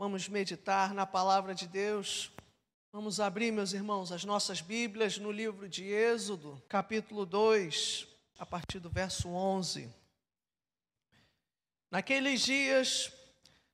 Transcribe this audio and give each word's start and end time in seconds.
Vamos 0.00 0.30
meditar 0.30 0.94
na 0.94 1.04
palavra 1.04 1.54
de 1.54 1.68
Deus. 1.68 2.32
Vamos 2.90 3.20
abrir, 3.20 3.52
meus 3.52 3.74
irmãos, 3.74 4.10
as 4.10 4.24
nossas 4.24 4.62
Bíblias 4.62 5.18
no 5.18 5.30
livro 5.30 5.68
de 5.68 5.84
Êxodo, 5.84 6.58
capítulo 6.70 7.26
2, 7.26 8.08
a 8.38 8.46
partir 8.46 8.78
do 8.78 8.88
verso 8.88 9.28
11. 9.28 9.92
Naqueles 11.90 12.40
dias, 12.40 13.12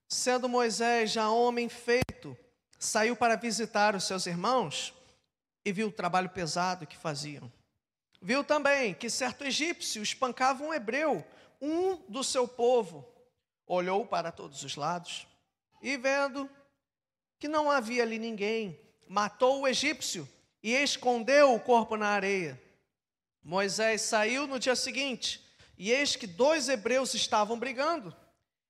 sendo 0.09 0.49
Moisés 0.49 1.13
já 1.13 1.31
homem 1.31 1.69
feito, 1.69 2.37
saiu 2.77 3.15
para 3.15 3.37
visitar 3.37 3.95
os 3.95 4.03
seus 4.03 4.27
irmãos 4.27 4.93
e 5.65 5.71
viu 5.71 5.87
o 5.87 5.93
trabalho 5.93 6.31
pesado 6.31 6.89
que 6.89 6.97
faziam. 6.97 7.53
Viu 8.21 8.43
também 8.43 8.95
que 8.95 9.09
certo 9.09 9.45
egípcio 9.45 10.03
espancava 10.03 10.65
um 10.65 10.75
hebreu, 10.75 11.25
um 11.63 11.95
do 12.11 12.25
seu 12.25 12.49
povo. 12.49 13.09
Olhou 13.65 14.05
para 14.05 14.33
todos 14.33 14.65
os 14.65 14.75
lados 14.75 15.25
e 15.81 15.97
vendo 15.97 16.49
que 17.39 17.49
não 17.49 17.71
havia 17.71 18.03
ali 18.03 18.19
ninguém, 18.19 18.81
matou 19.09 19.61
o 19.61 19.69
egípcio 19.69 20.29
e 20.63 20.73
escondeu 20.73 21.55
o 21.55 21.61
corpo 21.61 21.97
na 21.97 22.09
areia. 22.09 22.61
Moisés 23.43 24.03
saiu 24.03 24.47
no 24.47 24.59
dia 24.59 24.75
seguinte 24.75 25.41
e 25.79 25.93
eis 25.93 26.17
que 26.17 26.27
dois 26.27 26.69
hebreus 26.69 27.15
estavam 27.15 27.59
brigando. 27.59 28.15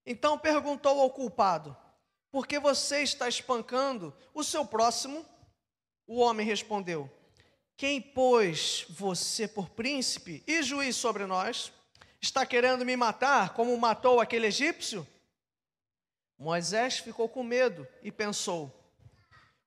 Então 0.04 0.38
perguntou 0.38 1.00
ao 1.00 1.10
culpado: 1.10 1.76
Por 2.30 2.46
que 2.46 2.58
você 2.58 3.02
está 3.02 3.28
espancando 3.28 4.14
o 4.34 4.44
seu 4.44 4.64
próximo? 4.64 5.24
O 6.06 6.18
homem 6.18 6.46
respondeu: 6.46 7.10
Quem 7.76 8.00
pôs 8.00 8.84
você 8.90 9.48
por 9.48 9.70
príncipe 9.70 10.44
e 10.46 10.62
juiz 10.62 10.96
sobre 10.96 11.24
nós? 11.26 11.72
Está 12.20 12.44
querendo 12.44 12.84
me 12.84 12.96
matar 12.96 13.54
como 13.54 13.76
matou 13.78 14.20
aquele 14.20 14.46
egípcio? 14.46 15.06
Moisés 16.38 16.98
ficou 16.98 17.28
com 17.28 17.42
medo 17.42 17.86
e 18.02 18.12
pensou: 18.12 18.72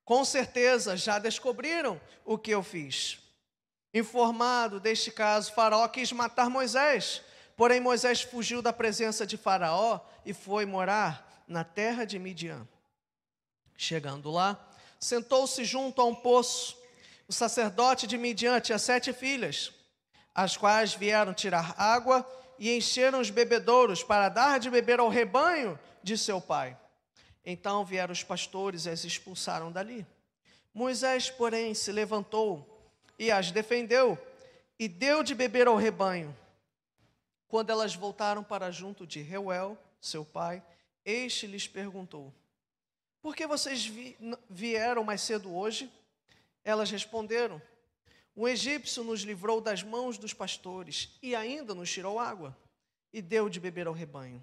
com 0.05 0.23
certeza 0.23 0.95
já 0.95 1.19
descobriram 1.19 1.99
o 2.25 2.38
que 2.38 2.52
eu 2.52 2.63
fiz. 2.63 3.19
Informado 3.94 4.79
deste 4.79 5.11
caso, 5.11 5.53
Faraó 5.53 5.88
quis 5.88 6.11
matar 6.11 6.49
Moisés, 6.49 7.21
porém 7.57 7.79
Moisés 7.79 8.21
fugiu 8.21 8.61
da 8.61 8.71
presença 8.71 9.25
de 9.25 9.35
Faraó 9.35 9.99
e 10.25 10.33
foi 10.33 10.66
morar 10.66 11.44
na 11.47 11.63
terra 11.63 12.05
de 12.05 12.19
Midian. 12.19 12.67
Chegando 13.75 14.29
lá, 14.29 14.59
sentou-se 14.99 15.63
junto 15.63 16.01
a 16.01 16.05
um 16.05 16.13
poço. 16.13 16.77
O 17.27 17.33
sacerdote 17.33 18.05
de 18.05 18.17
Midian 18.17 18.59
tinha 18.59 18.77
sete 18.77 19.13
filhas, 19.13 19.72
as 20.35 20.55
quais 20.57 20.94
vieram 20.94 21.33
tirar 21.33 21.73
água 21.79 22.27
e 22.59 22.75
encheram 22.75 23.21
os 23.21 23.29
bebedouros 23.29 24.03
para 24.03 24.27
dar 24.27 24.59
de 24.59 24.69
beber 24.69 24.99
ao 24.99 25.07
rebanho 25.07 25.79
de 26.03 26.17
seu 26.17 26.41
pai. 26.41 26.77
Então 27.45 27.85
vieram 27.85 28.11
os 28.11 28.21
pastores 28.21 28.85
e 28.85 28.89
as 28.89 29.05
expulsaram 29.05 29.71
dali. 29.71 30.05
Moisés, 30.73 31.29
porém, 31.29 31.73
se 31.73 31.91
levantou 31.91 32.91
e 33.17 33.31
as 33.31 33.49
defendeu 33.49 34.17
e 34.77 34.88
deu 34.88 35.23
de 35.23 35.33
beber 35.33 35.67
ao 35.67 35.77
rebanho. 35.77 36.35
Quando 37.47 37.69
elas 37.69 37.95
voltaram 37.95 38.43
para 38.43 38.69
junto 38.69 39.07
de 39.07 39.21
Reuel, 39.21 39.77
seu 39.99 40.23
pai, 40.23 40.61
este 41.03 41.47
lhes 41.47 41.67
perguntou: 41.67 42.33
Por 43.21 43.35
que 43.35 43.47
vocês 43.47 43.85
vi 43.85 44.17
vieram 44.49 45.03
mais 45.03 45.21
cedo 45.21 45.55
hoje? 45.55 45.91
Elas 46.63 46.91
responderam: 46.91 47.61
O 48.39 48.47
egípcio 48.47 49.03
nos 49.03 49.23
livrou 49.23 49.59
das 49.59 49.83
mãos 49.83 50.17
dos 50.17 50.33
pastores 50.33 51.09
e 51.21 51.35
ainda 51.35 51.75
nos 51.75 51.91
tirou 51.91 52.17
água 52.17 52.57
e 53.11 53.21
deu 53.21 53.49
de 53.49 53.59
beber 53.59 53.85
ao 53.85 53.93
rebanho. 53.93 54.41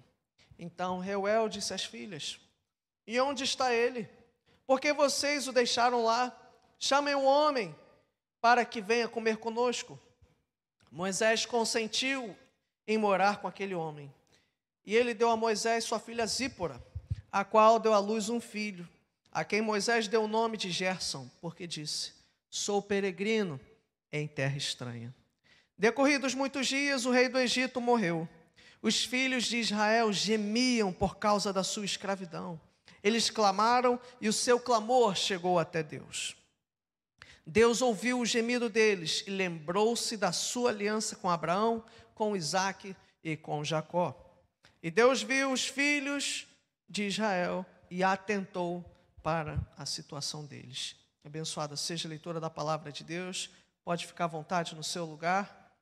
Então 0.59 0.99
Reuel 0.99 1.49
disse 1.49 1.73
às 1.73 1.83
filhas: 1.83 2.39
E 3.07 3.19
onde 3.19 3.43
está 3.43 3.73
ele? 3.73 4.07
Porque 4.67 4.93
vocês 4.93 5.47
o 5.47 5.51
deixaram 5.51 6.03
lá? 6.03 6.31
Chamem 6.77 7.15
o 7.15 7.23
homem 7.23 7.75
para 8.39 8.63
que 8.63 8.81
venha 8.81 9.07
comer 9.07 9.37
conosco. 9.37 9.99
Moisés 10.91 11.47
consentiu 11.47 12.37
em 12.85 12.99
morar 12.99 13.41
com 13.41 13.47
aquele 13.47 13.73
homem. 13.73 14.13
E 14.85 14.95
ele 14.95 15.15
deu 15.15 15.31
a 15.31 15.35
Moisés 15.35 15.85
sua 15.85 15.97
filha 15.97 16.27
Zípora, 16.27 16.79
a 17.31 17.43
qual 17.43 17.79
deu 17.79 17.95
à 17.95 17.97
luz 17.97 18.29
um 18.29 18.39
filho, 18.39 18.87
a 19.31 19.43
quem 19.43 19.59
Moisés 19.59 20.07
deu 20.07 20.25
o 20.25 20.27
nome 20.27 20.55
de 20.55 20.69
Gerson, 20.69 21.27
porque 21.41 21.65
disse: 21.65 22.13
Sou 22.47 22.79
peregrino 22.79 23.59
em 24.11 24.27
terra 24.27 24.57
estranha. 24.57 25.13
Decorridos 25.77 26.33
muitos 26.33 26.67
dias, 26.67 27.05
o 27.05 27.11
rei 27.11 27.29
do 27.29 27.37
Egito 27.37 27.79
morreu. 27.79 28.27
Os 28.81 29.03
filhos 29.03 29.45
de 29.45 29.57
Israel 29.57 30.11
gemiam 30.11 30.91
por 30.91 31.17
causa 31.17 31.51
da 31.51 31.63
sua 31.63 31.85
escravidão. 31.85 32.59
Eles 33.03 33.29
clamaram 33.29 33.99
e 34.19 34.27
o 34.27 34.33
seu 34.33 34.59
clamor 34.59 35.15
chegou 35.15 35.59
até 35.59 35.83
Deus. 35.83 36.35
Deus 37.45 37.81
ouviu 37.81 38.19
o 38.19 38.25
gemido 38.25 38.69
deles 38.69 39.23
e 39.25 39.29
lembrou-se 39.29 40.17
da 40.17 40.31
sua 40.31 40.69
aliança 40.69 41.15
com 41.15 41.29
Abraão, 41.29 41.83
com 42.13 42.35
Isaac 42.35 42.95
e 43.23 43.37
com 43.37 43.63
Jacó. 43.63 44.15
E 44.83 44.91
Deus 44.91 45.21
viu 45.21 45.51
os 45.51 45.65
filhos 45.65 46.45
de 46.89 47.03
Israel 47.03 47.65
e 47.89 48.03
atentou 48.03 48.83
para 49.23 49.59
a 49.77 49.85
situação 49.85 50.45
deles. 50.45 50.95
Abençoada 51.23 51.75
seja 51.75 52.07
a 52.07 52.09
leitura 52.09 52.39
da 52.39 52.49
palavra 52.49 52.91
de 52.91 53.03
Deus. 53.03 53.49
Pode 53.87 54.05
ficar 54.05 54.25
à 54.25 54.27
vontade 54.27 54.75
no 54.75 54.83
seu 54.83 55.05
lugar. 55.05 55.73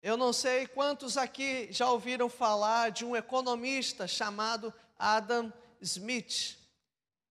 Eu 0.00 0.16
não 0.16 0.32
sei 0.32 0.64
quantos 0.68 1.16
aqui 1.16 1.66
já 1.72 1.90
ouviram 1.90 2.28
falar 2.28 2.92
de 2.92 3.04
um 3.04 3.16
economista 3.16 4.06
chamado 4.06 4.72
Adam 4.96 5.52
Smith. 5.80 6.56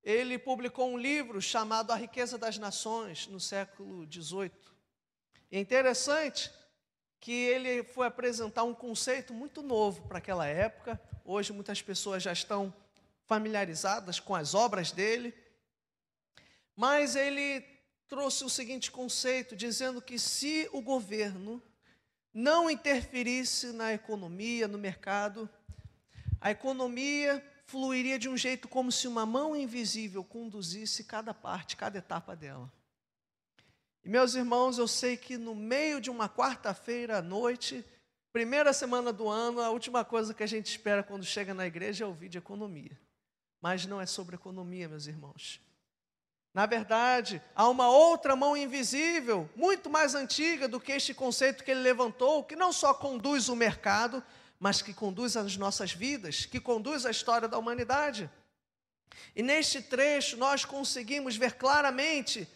Ele 0.03 0.37
publicou 0.37 0.89
um 0.89 0.97
livro 0.97 1.41
chamado 1.41 1.91
A 1.91 1.95
Riqueza 1.95 2.37
das 2.37 2.57
Nações 2.57 3.25
no 3.27 3.39
século 3.39 4.05
XVIII. 4.11 4.51
É 5.49 5.61
interessante 5.61 6.51
que 7.21 7.31
ele 7.31 7.85
foi 7.85 8.05
apresentar 8.05 8.65
um 8.65 8.73
conceito 8.73 9.33
muito 9.33 9.61
novo 9.61 10.01
para 10.09 10.17
aquela 10.17 10.45
época. 10.45 10.99
Hoje 11.23 11.53
muitas 11.53 11.81
pessoas 11.81 12.21
já 12.21 12.33
estão 12.33 12.73
familiarizadas 13.27 14.19
com 14.19 14.35
as 14.35 14.53
obras 14.53 14.91
dele. 14.91 15.46
Mas 16.77 17.15
ele 17.15 17.65
trouxe 18.07 18.45
o 18.45 18.49
seguinte 18.49 18.91
conceito, 18.91 19.55
dizendo 19.55 19.99
que 19.99 20.19
se 20.19 20.69
o 20.71 20.79
governo 20.79 21.61
não 22.31 22.69
interferisse 22.69 23.73
na 23.73 23.93
economia, 23.93 24.67
no 24.67 24.77
mercado, 24.77 25.49
a 26.39 26.51
economia 26.51 27.43
fluiria 27.65 28.19
de 28.19 28.29
um 28.29 28.37
jeito 28.37 28.67
como 28.67 28.91
se 28.91 29.07
uma 29.07 29.25
mão 29.25 29.55
invisível 29.55 30.23
conduzisse 30.23 31.03
cada 31.03 31.33
parte, 31.33 31.75
cada 31.75 31.97
etapa 31.97 32.35
dela. 32.35 32.71
E 34.05 34.09
meus 34.09 34.35
irmãos, 34.35 34.77
eu 34.77 34.87
sei 34.87 35.17
que 35.17 35.35
no 35.35 35.55
meio 35.55 35.99
de 35.99 36.11
uma 36.11 36.29
quarta-feira 36.29 37.17
à 37.17 37.21
noite, 37.23 37.83
primeira 38.31 38.71
semana 38.71 39.11
do 39.11 39.27
ano, 39.27 39.61
a 39.61 39.71
última 39.71 40.05
coisa 40.05 40.31
que 40.31 40.43
a 40.43 40.47
gente 40.47 40.67
espera 40.67 41.01
quando 41.01 41.25
chega 41.25 41.55
na 41.55 41.65
igreja 41.65 42.05
é 42.05 42.07
ouvir 42.07 42.29
de 42.29 42.37
economia. 42.37 42.97
Mas 43.59 43.87
não 43.87 43.99
é 43.99 44.05
sobre 44.05 44.35
economia, 44.35 44.87
meus 44.87 45.07
irmãos. 45.07 45.59
Na 46.57 46.65
verdade, 46.65 47.39
há 47.55 47.69
uma 47.69 47.87
outra 47.87 48.35
mão 48.35 48.57
invisível, 48.57 49.47
muito 49.55 49.91
mais 49.91 50.15
antiga 50.15 50.67
do 50.67 50.79
que 50.79 50.91
este 50.91 51.13
conceito 51.13 51.63
que 51.63 51.69
ele 51.69 51.81
levantou, 51.81 52.43
que 52.43 52.55
não 52.55 52.73
só 52.73 52.95
conduz 52.95 53.47
o 53.47 53.55
mercado, 53.55 54.23
mas 54.59 54.81
que 54.81 54.91
conduz 54.91 55.37
as 55.37 55.55
nossas 55.55 55.91
vidas, 55.91 56.47
que 56.47 56.59
conduz 56.59 57.05
a 57.05 57.11
história 57.11 57.47
da 57.47 57.59
humanidade. 57.59 58.27
E 59.35 59.43
neste 59.43 59.83
trecho 59.83 60.35
nós 60.35 60.65
conseguimos 60.65 61.37
ver 61.37 61.57
claramente 61.57 62.49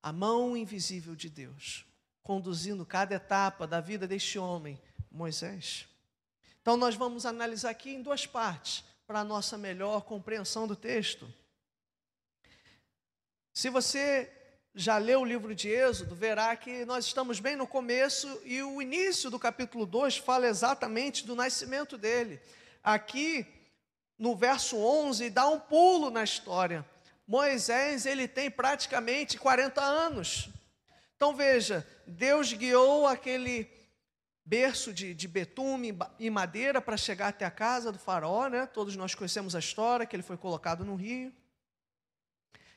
a 0.00 0.12
mão 0.12 0.56
invisível 0.56 1.16
de 1.16 1.28
Deus, 1.28 1.84
conduzindo 2.22 2.86
cada 2.86 3.16
etapa 3.16 3.66
da 3.66 3.80
vida 3.80 4.06
deste 4.06 4.38
homem, 4.38 4.80
Moisés. 5.10 5.88
Então 6.62 6.76
nós 6.76 6.94
vamos 6.94 7.26
analisar 7.26 7.70
aqui 7.70 7.90
em 7.90 8.02
duas 8.02 8.24
partes, 8.24 8.84
para 9.04 9.18
a 9.18 9.24
nossa 9.24 9.58
melhor 9.58 10.02
compreensão 10.02 10.68
do 10.68 10.76
texto. 10.76 11.28
Se 13.56 13.70
você 13.70 14.30
já 14.74 14.98
leu 14.98 15.22
o 15.22 15.24
livro 15.24 15.54
de 15.54 15.70
Êxodo, 15.70 16.14
verá 16.14 16.54
que 16.54 16.84
nós 16.84 17.06
estamos 17.06 17.40
bem 17.40 17.56
no 17.56 17.66
começo 17.66 18.38
e 18.44 18.62
o 18.62 18.82
início 18.82 19.30
do 19.30 19.38
capítulo 19.38 19.86
2 19.86 20.18
fala 20.18 20.46
exatamente 20.46 21.24
do 21.24 21.34
nascimento 21.34 21.96
dele. 21.96 22.38
Aqui, 22.84 23.46
no 24.18 24.36
verso 24.36 24.76
11, 24.76 25.30
dá 25.30 25.48
um 25.48 25.58
pulo 25.58 26.10
na 26.10 26.22
história. 26.22 26.84
Moisés, 27.26 28.04
ele 28.04 28.28
tem 28.28 28.50
praticamente 28.50 29.38
40 29.38 29.80
anos. 29.82 30.50
Então 31.16 31.34
veja, 31.34 31.82
Deus 32.06 32.52
guiou 32.52 33.06
aquele 33.06 33.66
berço 34.44 34.92
de, 34.92 35.14
de 35.14 35.26
betume 35.26 35.96
e 36.18 36.28
madeira 36.28 36.78
para 36.82 36.98
chegar 36.98 37.28
até 37.28 37.46
a 37.46 37.50
casa 37.50 37.90
do 37.90 37.98
faraó, 37.98 38.48
né? 38.48 38.66
Todos 38.66 38.96
nós 38.96 39.14
conhecemos 39.14 39.56
a 39.56 39.60
história, 39.60 40.04
que 40.04 40.14
ele 40.14 40.22
foi 40.22 40.36
colocado 40.36 40.84
no 40.84 40.94
rio. 40.94 41.32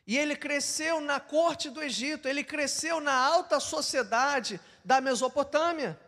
E 0.09 0.17
ele 0.17 0.35
cresceu 0.35 0.99
na 0.99 1.19
corte 1.19 1.69
do 1.69 1.83
Egito, 1.83 2.27
ele 2.27 2.43
cresceu 2.43 2.99
na 2.99 3.13
alta 3.13 3.59
sociedade 3.59 4.59
da 4.83 4.99
Mesopotâmia. 4.99 5.99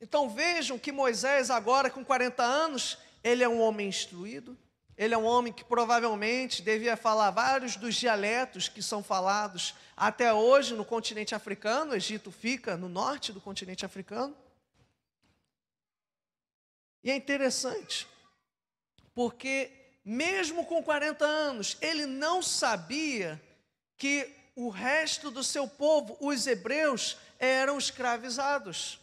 Então 0.00 0.30
vejam 0.30 0.78
que 0.78 0.90
Moisés, 0.90 1.50
agora 1.50 1.90
com 1.90 2.02
40 2.02 2.42
anos, 2.42 2.96
ele 3.22 3.44
é 3.44 3.48
um 3.48 3.60
homem 3.60 3.90
instruído, 3.90 4.56
ele 4.96 5.12
é 5.12 5.18
um 5.18 5.26
homem 5.26 5.52
que 5.52 5.64
provavelmente 5.64 6.62
devia 6.62 6.96
falar 6.96 7.30
vários 7.30 7.76
dos 7.76 7.94
dialetos 7.94 8.70
que 8.70 8.82
são 8.82 9.02
falados 9.02 9.74
até 9.94 10.32
hoje 10.32 10.72
no 10.72 10.82
continente 10.82 11.34
africano. 11.34 11.92
O 11.92 11.94
Egito 11.94 12.32
fica 12.32 12.74
no 12.74 12.88
norte 12.88 13.34
do 13.34 13.40
continente 13.42 13.84
africano. 13.84 14.34
E 17.04 17.10
é 17.10 17.14
interessante, 17.14 18.08
porque 19.14 19.81
mesmo 20.04 20.64
com 20.66 20.82
40 20.82 21.24
anos, 21.24 21.76
ele 21.80 22.06
não 22.06 22.42
sabia 22.42 23.40
que 23.96 24.28
o 24.54 24.68
resto 24.68 25.30
do 25.30 25.42
seu 25.44 25.66
povo, 25.66 26.16
os 26.20 26.46
hebreus, 26.46 27.16
eram 27.38 27.78
escravizados. 27.78 29.00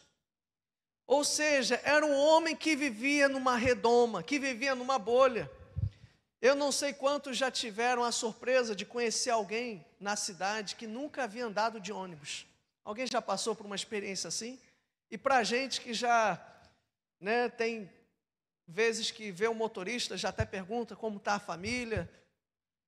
Ou 1.07 1.23
seja, 1.23 1.81
era 1.83 2.05
um 2.05 2.15
homem 2.15 2.55
que 2.55 2.75
vivia 2.75 3.27
numa 3.27 3.55
redoma, 3.55 4.21
que 4.21 4.37
vivia 4.37 4.75
numa 4.75 4.99
bolha. 4.99 5.49
Eu 6.41 6.55
não 6.55 6.71
sei 6.71 6.93
quantos 6.93 7.35
já 7.35 7.49
tiveram 7.49 8.03
a 8.03 8.11
surpresa 8.11 8.75
de 8.75 8.85
conhecer 8.85 9.31
alguém 9.31 9.83
na 9.99 10.15
cidade 10.15 10.75
que 10.75 10.85
nunca 10.85 11.23
havia 11.23 11.45
andado 11.45 11.79
de 11.79 11.91
ônibus. 11.91 12.45
Alguém 12.85 13.07
já 13.07 13.21
passou 13.21 13.55
por 13.55 13.65
uma 13.65 13.75
experiência 13.75 14.27
assim? 14.27 14.59
E 15.11 15.17
para 15.17 15.43
gente 15.43 15.81
que 15.81 15.93
já 15.93 16.39
né, 17.19 17.49
tem 17.49 17.89
vezes 18.69 19.09
que 19.09 19.31
vê 19.31 19.47
um 19.47 19.53
motorista, 19.53 20.15
já 20.15 20.29
até 20.29 20.45
pergunta 20.45 20.95
como 20.95 21.17
está 21.17 21.33
a 21.33 21.39
família, 21.39 22.09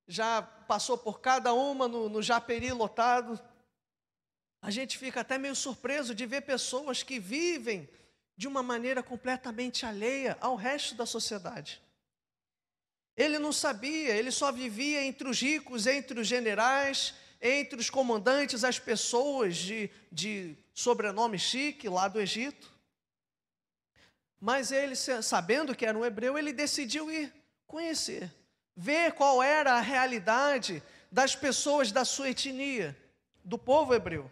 já 0.08 0.42
passou 0.42 0.98
por 0.98 1.20
cada 1.20 1.54
uma 1.54 1.88
no, 1.88 2.08
no 2.08 2.22
Japeri 2.22 2.72
lotado. 2.72 3.40
A 4.62 4.70
gente 4.70 4.98
fica 4.98 5.22
até 5.22 5.38
meio 5.38 5.56
surpreso 5.56 6.14
de 6.14 6.26
ver 6.26 6.42
pessoas 6.42 7.02
que 7.02 7.20
vivem 7.20 7.90
de 8.38 8.48
uma 8.48 8.62
maneira 8.62 9.02
completamente 9.02 9.86
alheia 9.86 10.38
ao 10.40 10.56
resto 10.56 10.96
da 10.96 11.06
sociedade. 11.06 11.82
Ele 13.18 13.40
não 13.40 13.52
sabia, 13.52 14.16
ele 14.16 14.32
só 14.32 14.52
vivia 14.52 15.04
entre 15.04 15.28
os 15.28 15.42
ricos, 15.42 15.88
entre 15.88 16.20
os 16.20 16.28
generais, 16.28 17.14
entre 17.42 17.80
os 17.80 17.90
comandantes, 17.90 18.64
as 18.64 18.80
pessoas 18.80 19.58
de, 19.58 19.90
de 20.12 20.56
sobrenome 20.74 21.40
chique 21.40 21.90
lá 21.90 22.08
do 22.08 22.22
Egito. 22.22 22.72
Mas 24.42 24.72
ele, 24.72 24.96
sabendo 24.96 25.76
que 25.76 25.86
era 25.86 25.96
um 25.96 26.04
hebreu, 26.04 26.36
ele 26.36 26.52
decidiu 26.52 27.12
ir 27.12 27.32
conhecer, 27.68 28.34
ver 28.76 29.14
qual 29.14 29.44
era 29.44 29.74
a 29.74 29.80
realidade 29.80 30.82
das 31.12 31.36
pessoas 31.36 31.92
da 31.92 32.04
sua 32.04 32.32
etnia, 32.32 32.98
do 33.44 33.56
povo 33.56 33.94
hebreu. 33.94 34.32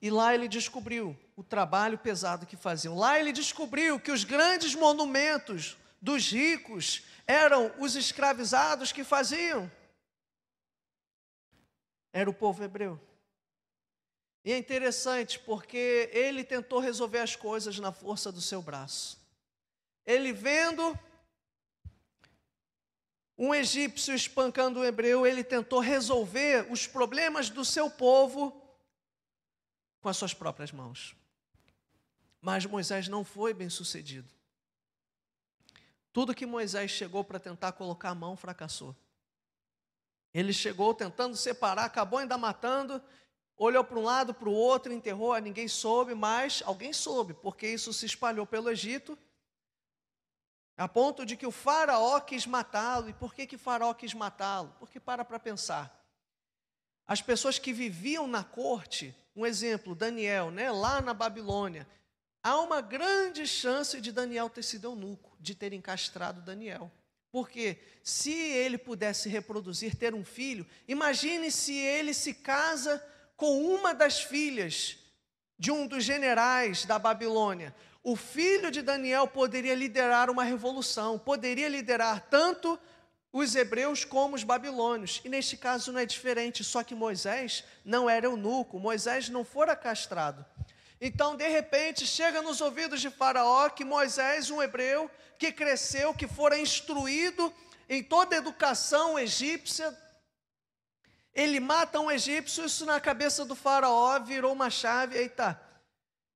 E 0.00 0.08
lá 0.10 0.32
ele 0.32 0.46
descobriu 0.46 1.18
o 1.34 1.42
trabalho 1.42 1.98
pesado 1.98 2.46
que 2.46 2.56
faziam. 2.56 2.96
Lá 2.96 3.18
ele 3.18 3.32
descobriu 3.32 3.98
que 3.98 4.12
os 4.12 4.22
grandes 4.22 4.72
monumentos 4.76 5.76
dos 6.00 6.30
ricos 6.30 7.02
eram 7.26 7.74
os 7.80 7.96
escravizados 7.96 8.92
que 8.92 9.02
faziam. 9.02 9.68
Era 12.12 12.30
o 12.30 12.34
povo 12.34 12.62
hebreu. 12.62 13.00
E 14.46 14.52
é 14.52 14.56
interessante 14.56 15.40
porque 15.40 16.08
ele 16.12 16.44
tentou 16.44 16.78
resolver 16.78 17.18
as 17.18 17.34
coisas 17.34 17.80
na 17.80 17.90
força 17.90 18.30
do 18.30 18.40
seu 18.40 18.62
braço. 18.62 19.18
Ele 20.06 20.32
vendo 20.32 20.96
um 23.36 23.52
egípcio 23.52 24.14
espancando 24.14 24.78
um 24.78 24.84
hebreu, 24.84 25.26
ele 25.26 25.42
tentou 25.42 25.80
resolver 25.80 26.64
os 26.70 26.86
problemas 26.86 27.50
do 27.50 27.64
seu 27.64 27.90
povo 27.90 28.62
com 30.00 30.08
as 30.08 30.16
suas 30.16 30.32
próprias 30.32 30.70
mãos. 30.70 31.16
Mas 32.40 32.64
Moisés 32.64 33.08
não 33.08 33.24
foi 33.24 33.52
bem 33.52 33.68
sucedido. 33.68 34.30
Tudo 36.12 36.32
que 36.32 36.46
Moisés 36.46 36.92
chegou 36.92 37.24
para 37.24 37.40
tentar 37.40 37.72
colocar 37.72 38.10
a 38.10 38.14
mão 38.14 38.36
fracassou. 38.36 38.94
Ele 40.32 40.52
chegou 40.52 40.94
tentando 40.94 41.36
separar, 41.36 41.86
acabou 41.86 42.20
ainda 42.20 42.38
matando, 42.38 43.02
olhou 43.56 43.82
para 43.82 43.98
um 43.98 44.02
lado, 44.02 44.34
para 44.34 44.48
o 44.48 44.52
outro, 44.52 44.92
enterrou, 44.92 45.36
ninguém 45.38 45.68
soube, 45.68 46.14
mas 46.14 46.62
alguém 46.66 46.92
soube, 46.92 47.34
porque 47.34 47.66
isso 47.66 47.92
se 47.92 48.06
espalhou 48.06 48.46
pelo 48.46 48.70
Egito, 48.70 49.18
a 50.76 50.86
ponto 50.86 51.24
de 51.24 51.36
que 51.36 51.46
o 51.46 51.50
faraó 51.50 52.20
quis 52.20 52.46
matá-lo. 52.46 53.08
E 53.08 53.14
por 53.14 53.34
que, 53.34 53.46
que 53.46 53.56
o 53.56 53.58
faraó 53.58 53.94
quis 53.94 54.12
matá-lo? 54.12 54.74
Porque 54.78 55.00
para 55.00 55.24
para 55.24 55.38
pensar. 55.38 56.04
As 57.06 57.22
pessoas 57.22 57.58
que 57.58 57.72
viviam 57.72 58.26
na 58.26 58.44
corte, 58.44 59.14
um 59.34 59.46
exemplo, 59.46 59.94
Daniel, 59.94 60.50
né, 60.50 60.70
lá 60.70 61.00
na 61.00 61.14
Babilônia, 61.14 61.86
há 62.42 62.60
uma 62.60 62.80
grande 62.82 63.46
chance 63.46 64.00
de 64.00 64.12
Daniel 64.12 64.50
ter 64.50 64.62
sido 64.62 64.88
eunuco, 64.88 65.34
de 65.40 65.54
ter 65.54 65.72
encastrado 65.72 66.42
Daniel. 66.42 66.90
Porque 67.30 67.78
se 68.02 68.32
ele 68.32 68.76
pudesse 68.76 69.28
reproduzir, 69.28 69.94
ter 69.94 70.14
um 70.14 70.24
filho, 70.24 70.66
imagine 70.86 71.50
se 71.50 71.74
ele 71.74 72.12
se 72.12 72.34
casa 72.34 73.02
com 73.36 73.62
uma 73.74 73.94
das 73.94 74.20
filhas 74.20 74.98
de 75.58 75.70
um 75.70 75.86
dos 75.86 76.04
generais 76.04 76.84
da 76.84 76.98
Babilônia. 76.98 77.74
O 78.02 78.14
filho 78.14 78.70
de 78.70 78.82
Daniel 78.82 79.26
poderia 79.26 79.74
liderar 79.74 80.30
uma 80.30 80.44
revolução, 80.44 81.18
poderia 81.18 81.68
liderar 81.68 82.26
tanto 82.30 82.78
os 83.32 83.54
hebreus 83.54 84.04
como 84.04 84.36
os 84.36 84.44
babilônios. 84.44 85.20
E 85.24 85.28
neste 85.28 85.56
caso 85.56 85.92
não 85.92 86.00
é 86.00 86.06
diferente, 86.06 86.64
só 86.64 86.82
que 86.82 86.94
Moisés 86.94 87.64
não 87.84 88.08
era 88.08 88.26
eunuco, 88.26 88.78
Moisés 88.78 89.28
não 89.28 89.44
fora 89.44 89.76
castrado. 89.76 90.44
Então, 91.00 91.36
de 91.36 91.46
repente, 91.46 92.06
chega 92.06 92.40
nos 92.40 92.60
ouvidos 92.60 93.00
de 93.00 93.10
Faraó 93.10 93.68
que 93.68 93.84
Moisés, 93.84 94.50
um 94.50 94.62
hebreu, 94.62 95.10
que 95.38 95.52
cresceu, 95.52 96.14
que 96.14 96.26
fora 96.26 96.58
instruído 96.58 97.52
em 97.88 98.02
toda 98.02 98.34
a 98.34 98.38
educação 98.38 99.18
egípcia, 99.18 99.94
ele 101.36 101.60
mata 101.60 102.00
um 102.00 102.10
egípcio, 102.10 102.64
isso 102.64 102.86
na 102.86 102.98
cabeça 102.98 103.44
do 103.44 103.54
faraó 103.54 104.18
virou 104.18 104.54
uma 104.54 104.70
chave, 104.70 105.18
eita, 105.18 105.60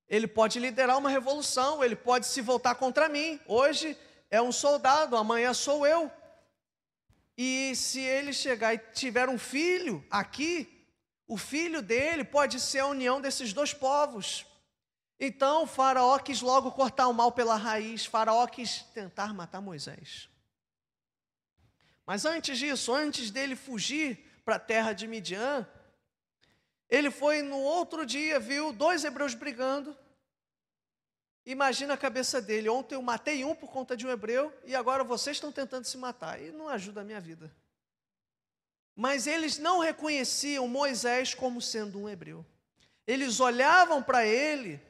ele 0.06 0.26
pode 0.26 0.61
liderar 0.61 0.99
uma 0.99 1.08
revolução, 1.08 1.82
ele 1.82 1.97
pode 1.97 2.26
se 2.26 2.43
voltar 2.43 2.75
contra 2.75 3.08
mim. 3.08 3.41
Hoje 3.47 3.97
é 4.31 4.43
um 4.43 4.52
soldado, 4.52 5.17
amanhã 5.17 5.55
sou 5.55 5.87
eu. 5.87 6.12
E 7.35 7.75
se 7.75 8.00
ele 8.00 8.35
chegar 8.35 8.75
e 8.75 8.79
tiver 8.79 9.26
um 9.26 9.38
filho 9.38 10.05
aqui, 10.11 10.87
o 11.26 11.38
filho 11.38 11.81
dele 11.81 12.23
pode 12.23 12.61
ser 12.61 12.81
a 12.81 12.87
união 12.87 13.23
desses 13.23 13.55
dois 13.55 13.73
povos. 13.73 14.44
Então, 15.19 15.67
Faraó 15.67 16.19
quis 16.19 16.43
logo 16.43 16.73
cortar 16.73 17.08
o 17.08 17.14
mal 17.14 17.32
pela 17.32 17.56
raiz, 17.56 18.05
Faraó 18.05 18.47
quis 18.47 18.82
tentar 18.93 19.32
matar 19.32 19.62
Moisés. 19.62 20.29
Mas 22.04 22.26
antes 22.26 22.59
disso, 22.59 22.92
antes 22.92 23.30
dele 23.30 23.57
fugir 23.57 24.29
para 24.50 24.57
a 24.57 24.59
terra 24.59 24.92
de 24.92 25.07
Midian, 25.07 25.64
ele 26.88 27.09
foi 27.09 27.40
no 27.40 27.61
outro 27.61 28.04
dia, 28.04 28.40
viu 28.40 28.73
dois 28.73 29.04
hebreus 29.04 29.33
brigando. 29.33 29.97
Imagina 31.47 31.95
a 31.95 31.97
cabeça 31.97 32.42
dele. 32.42 32.69
Ontem 32.69 32.97
eu 32.97 33.02
matei 33.02 33.45
um 33.45 33.54
por 33.54 33.71
conta 33.71 33.97
de 33.97 34.04
um 34.04 34.11
hebreu 34.11 34.52
e 34.64 34.75
agora 34.75 35.04
vocês 35.04 35.37
estão 35.37 35.52
tentando 35.52 35.85
se 35.85 35.97
matar. 35.97 36.42
E 36.42 36.50
não 36.50 36.69
ajuda 36.69 37.02
a 37.02 37.04
minha 37.04 37.21
vida. 37.21 37.54
Mas 38.97 39.28
eles 39.28 39.57
não 39.57 39.78
reconheciam 39.78 40.66
Moisés 40.66 41.33
como 41.33 41.62
sendo 41.62 42.00
um 42.00 42.09
hebreu. 42.09 42.45
Eles 43.07 43.38
olhavam 43.38 44.02
para 44.02 44.26
ele 44.26 44.80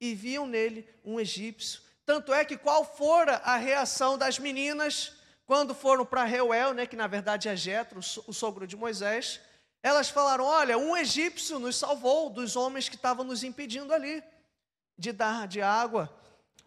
e 0.00 0.16
viam 0.16 0.48
nele 0.48 0.84
um 1.04 1.20
egípcio. 1.20 1.80
Tanto 2.04 2.34
é 2.34 2.44
que 2.44 2.58
qual 2.58 2.84
fora 2.84 3.36
a 3.36 3.56
reação 3.56 4.18
das 4.18 4.40
meninas 4.40 5.15
quando 5.46 5.74
foram 5.74 6.04
para 6.04 6.24
Reuel, 6.24 6.74
né, 6.74 6.86
que 6.86 6.96
na 6.96 7.06
verdade 7.06 7.48
é 7.48 7.54
Jetro, 7.54 8.00
o 8.26 8.32
sogro 8.32 8.66
de 8.66 8.76
Moisés, 8.76 9.40
elas 9.82 10.10
falaram: 10.10 10.44
Olha, 10.44 10.76
um 10.76 10.96
egípcio 10.96 11.60
nos 11.60 11.76
salvou 11.76 12.28
dos 12.28 12.56
homens 12.56 12.88
que 12.88 12.96
estavam 12.96 13.24
nos 13.24 13.44
impedindo 13.44 13.94
ali 13.94 14.22
de 14.98 15.12
dar 15.12 15.46
de 15.46 15.62
água 15.62 16.12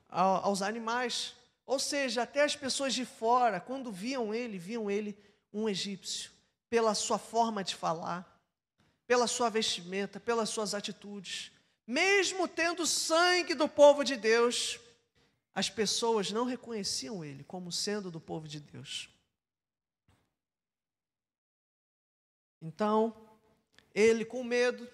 aos 0.07 0.61
animais. 0.61 1.35
Ou 1.65 1.77
seja, 1.77 2.23
até 2.23 2.43
as 2.43 2.55
pessoas 2.55 2.93
de 2.93 3.05
fora, 3.05 3.59
quando 3.59 3.91
viam 3.91 4.33
ele, 4.33 4.57
viam 4.57 4.89
ele 4.89 5.17
um 5.53 5.67
egípcio, 5.67 6.31
pela 6.69 6.95
sua 6.95 7.19
forma 7.19 7.63
de 7.63 7.75
falar, 7.75 8.25
pela 9.05 9.27
sua 9.27 9.49
vestimenta, 9.49 10.19
pelas 10.19 10.49
suas 10.49 10.73
atitudes. 10.73 11.51
Mesmo 11.85 12.47
tendo 12.47 12.87
sangue 12.87 13.53
do 13.53 13.67
povo 13.67 14.03
de 14.03 14.15
Deus, 14.15 14.79
as 15.53 15.69
pessoas 15.69 16.31
não 16.31 16.45
reconheciam 16.45 17.23
ele 17.23 17.43
como 17.43 17.71
sendo 17.71 18.09
do 18.11 18.19
povo 18.19 18.47
de 18.47 18.59
Deus. 18.59 19.09
Então, 22.61 23.15
ele, 23.93 24.25
com 24.25 24.43
medo, 24.43 24.87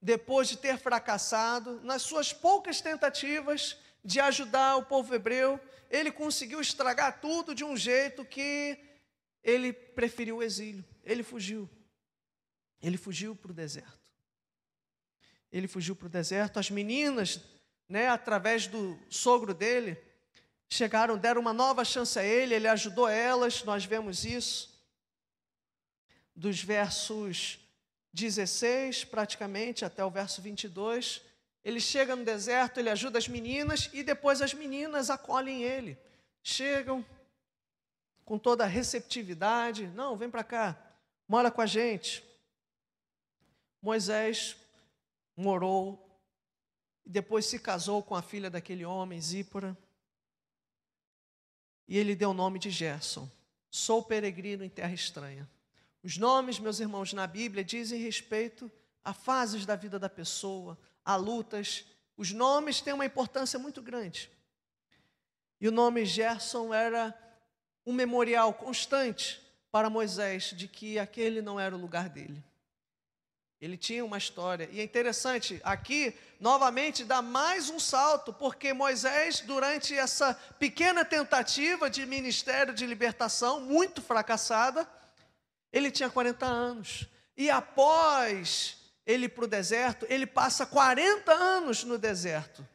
depois 0.00 0.48
de 0.48 0.56
ter 0.56 0.78
fracassado, 0.78 1.80
nas 1.82 2.02
suas 2.02 2.32
poucas 2.32 2.80
tentativas 2.80 3.76
de 4.04 4.20
ajudar 4.20 4.76
o 4.76 4.84
povo 4.84 5.14
hebreu, 5.14 5.60
ele 5.90 6.12
conseguiu 6.12 6.60
estragar 6.60 7.20
tudo 7.20 7.54
de 7.54 7.64
um 7.64 7.76
jeito 7.76 8.24
que 8.24 8.78
ele 9.42 9.72
preferiu 9.72 10.36
o 10.36 10.42
exílio. 10.42 10.84
Ele 11.02 11.22
fugiu. 11.22 11.68
Ele 12.80 12.96
fugiu 12.96 13.34
para 13.34 13.50
o 13.50 13.54
deserto. 13.54 13.98
Ele 15.50 15.66
fugiu 15.66 15.96
para 15.96 16.06
o 16.06 16.10
deserto. 16.10 16.58
As 16.58 16.70
meninas, 16.70 17.40
né, 17.88 18.08
através 18.08 18.66
do 18.66 18.98
sogro 19.08 19.54
dele, 19.54 19.96
chegaram, 20.68 21.16
deram 21.16 21.40
uma 21.40 21.52
nova 21.52 21.84
chance 21.84 22.18
a 22.18 22.22
ele, 22.22 22.54
ele 22.54 22.68
ajudou 22.68 23.08
elas, 23.08 23.64
nós 23.64 23.84
vemos 23.84 24.24
isso. 24.24 24.76
Dos 26.36 26.62
versos 26.62 27.58
16, 28.12 29.04
praticamente, 29.04 29.84
até 29.84 30.04
o 30.04 30.10
verso 30.10 30.42
22. 30.42 31.22
Ele 31.64 31.80
chega 31.80 32.14
no 32.14 32.24
deserto, 32.24 32.78
ele 32.78 32.90
ajuda 32.90 33.18
as 33.18 33.28
meninas 33.28 33.90
e 33.92 34.02
depois 34.02 34.40
as 34.40 34.54
meninas 34.54 35.10
acolhem 35.10 35.62
ele. 35.62 35.98
Chegam 36.42 37.04
com 38.24 38.38
toda 38.38 38.64
a 38.64 38.68
receptividade: 38.68 39.86
não, 39.88 40.16
vem 40.16 40.30
para 40.30 40.44
cá, 40.44 40.76
mora 41.26 41.50
com 41.50 41.60
a 41.60 41.66
gente. 41.66 42.22
Moisés 43.80 44.56
morou 45.36 46.07
e 47.08 47.10
depois 47.10 47.46
se 47.46 47.58
casou 47.58 48.02
com 48.02 48.14
a 48.14 48.20
filha 48.20 48.50
daquele 48.50 48.84
homem, 48.84 49.18
Zípora. 49.18 49.74
E 51.88 51.96
ele 51.96 52.14
deu 52.14 52.30
o 52.30 52.34
nome 52.34 52.58
de 52.58 52.70
Gerson. 52.70 53.26
Sou 53.70 54.02
peregrino 54.02 54.62
em 54.62 54.68
terra 54.68 54.92
estranha. 54.92 55.48
Os 56.02 56.18
nomes, 56.18 56.58
meus 56.58 56.80
irmãos, 56.80 57.14
na 57.14 57.26
Bíblia 57.26 57.64
dizem 57.64 57.98
respeito 57.98 58.70
a 59.02 59.14
fases 59.14 59.64
da 59.64 59.74
vida 59.74 59.98
da 59.98 60.10
pessoa, 60.10 60.78
a 61.02 61.16
lutas. 61.16 61.86
Os 62.14 62.30
nomes 62.30 62.82
têm 62.82 62.92
uma 62.92 63.06
importância 63.06 63.58
muito 63.58 63.80
grande. 63.80 64.30
E 65.58 65.66
o 65.66 65.72
nome 65.72 66.04
Gerson 66.04 66.74
era 66.74 67.18
um 67.86 67.92
memorial 67.94 68.52
constante 68.52 69.40
para 69.70 69.88
Moisés 69.88 70.52
de 70.54 70.68
que 70.68 70.98
aquele 70.98 71.40
não 71.40 71.58
era 71.58 71.74
o 71.74 71.80
lugar 71.80 72.10
dele. 72.10 72.44
Ele 73.60 73.76
tinha 73.76 74.04
uma 74.04 74.18
história. 74.18 74.68
E 74.70 74.80
é 74.80 74.84
interessante, 74.84 75.60
aqui, 75.64 76.14
novamente, 76.38 77.04
dá 77.04 77.20
mais 77.20 77.68
um 77.68 77.80
salto, 77.80 78.32
porque 78.32 78.72
Moisés, 78.72 79.40
durante 79.40 79.96
essa 79.96 80.34
pequena 80.58 81.04
tentativa 81.04 81.90
de 81.90 82.06
ministério 82.06 82.72
de 82.72 82.86
libertação, 82.86 83.60
muito 83.60 84.00
fracassada, 84.00 84.88
ele 85.72 85.90
tinha 85.90 86.08
40 86.08 86.46
anos. 86.46 87.08
E 87.36 87.50
após 87.50 88.76
ele 89.04 89.26
ir 89.26 89.30
para 89.30 89.44
o 89.44 89.48
deserto, 89.48 90.06
ele 90.08 90.26
passa 90.26 90.64
40 90.64 91.32
anos 91.32 91.82
no 91.82 91.98
deserto. 91.98 92.66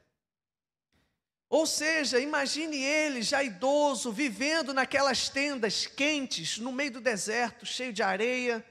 Ou 1.48 1.68
seja, 1.68 2.20
imagine 2.20 2.75
ele 2.75 3.22
já 3.22 3.44
idoso, 3.44 4.12
vivendo 4.12 4.74
naquelas 4.74 5.30
tendas 5.30 5.86
quentes, 5.86 6.58
no 6.58 6.72
meio 6.72 6.94
do 6.94 7.00
deserto, 7.00 7.66
cheio 7.66 7.94
de 7.94 8.02
areia, 8.02 8.66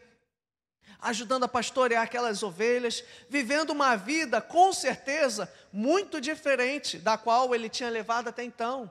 ajudando 1.03 1.45
a 1.45 1.49
pastorear 1.49 2.05
aquelas 2.05 2.45
ovelhas, 2.45 3.03
vivendo 3.29 3.71
uma 3.71 3.97
vida, 3.97 4.41
com 4.41 4.73
certeza, 4.73 5.53
muito 5.73 6.21
diferente 6.21 6.97
da 6.97 7.19
qual 7.19 7.53
ele 7.55 7.69
tinha 7.69 7.91
levado 7.91 8.29
até 8.29 8.45
então, 8.45 8.91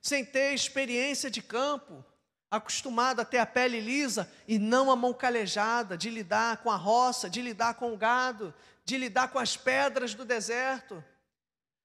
sem 0.00 0.24
ter 0.24 0.54
experiência 0.54 1.30
de 1.30 1.42
campo, 1.42 2.02
acostumado 2.50 3.20
a 3.20 3.24
ter 3.24 3.38
a 3.38 3.44
pele 3.44 3.80
lisa 3.80 4.32
e 4.48 4.58
não 4.58 4.90
a 4.90 4.96
mão 4.96 5.12
calejada, 5.12 5.96
de 5.96 6.08
lidar 6.08 6.58
com 6.58 6.70
a 6.70 6.76
roça, 6.76 7.28
de 7.28 7.42
lidar 7.42 7.74
com 7.74 7.92
o 7.92 7.98
gado, 7.98 8.54
de 8.82 8.96
lidar 8.96 9.28
com 9.28 9.38
as 9.38 9.56
pedras 9.56 10.14
do 10.14 10.24
deserto. 10.24 11.04